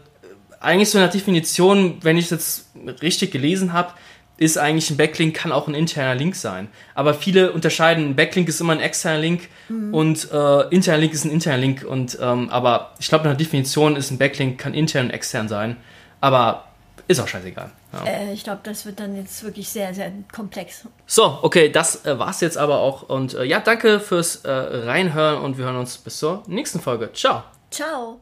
eigentlich 0.64 0.90
so 0.90 1.00
nach 1.00 1.12
Definition, 1.12 1.98
wenn 2.02 2.18
ich 2.18 2.26
es 2.26 2.32
jetzt 2.32 3.02
richtig 3.02 3.32
gelesen 3.32 3.74
habe, 3.74 3.94
ist 4.38 4.58
eigentlich 4.58 4.90
ein 4.90 4.98
Backlink 4.98 5.36
kann 5.36 5.52
auch 5.52 5.68
ein 5.68 5.76
interner 5.76 6.16
Link 6.16 6.36
sein. 6.36 6.68
Aber 6.96 7.14
viele 7.14 7.52
unterscheiden, 7.52 8.10
ein 8.10 8.16
Backlink 8.16 8.50
ist 8.50 8.60
immer 8.62 8.74
ein 8.74 8.80
externer 8.80 9.20
Link 9.20 9.48
mhm. 9.70 9.94
und 9.94 10.32
äh, 10.32 10.62
interner 10.70 10.98
Link 10.98 11.14
ist 11.14 11.24
ein 11.24 11.32
interner 11.32 11.58
Link. 11.58 11.86
Und 11.88 12.18
ähm, 12.20 12.50
aber 12.50 12.94
ich 13.00 13.10
glaube, 13.10 13.28
nach 13.28 13.38
Definition 13.38 13.96
ist 13.96 14.12
ein 14.12 14.18
Backlink 14.18 14.60
kann 14.60 14.74
intern 14.74 15.08
und 15.08 15.12
extern 15.12 15.48
sein. 15.48 15.78
Aber 16.20 16.66
ist 17.08 17.20
auch 17.20 17.28
scheißegal. 17.28 17.70
Ja. 17.92 18.04
Äh, 18.06 18.34
ich 18.34 18.44
glaube, 18.44 18.62
das 18.64 18.86
wird 18.86 19.00
dann 19.00 19.16
jetzt 19.16 19.44
wirklich 19.44 19.70
sehr, 19.70 19.94
sehr 19.94 20.12
komplex. 20.32 20.88
So, 21.06 21.40
okay, 21.42 21.70
das 21.70 22.06
äh, 22.06 22.18
war's 22.18 22.42
jetzt 22.42 22.58
aber 22.58 22.80
auch. 22.80 23.04
Und 23.04 23.36
äh, 23.36 23.44
ja, 23.44 23.60
danke 23.60 24.00
fürs 24.00 24.38
äh, 24.38 24.52
Reinhören 24.52 25.42
und 25.42 25.58
wir 25.58 25.66
hören 25.66 25.78
uns 25.78 25.98
bis 25.98 26.18
zur 26.18 26.44
nächsten 26.48 26.80
Folge. 26.80 27.12
Ciao. 27.14 27.44
Ciao. 27.70 28.18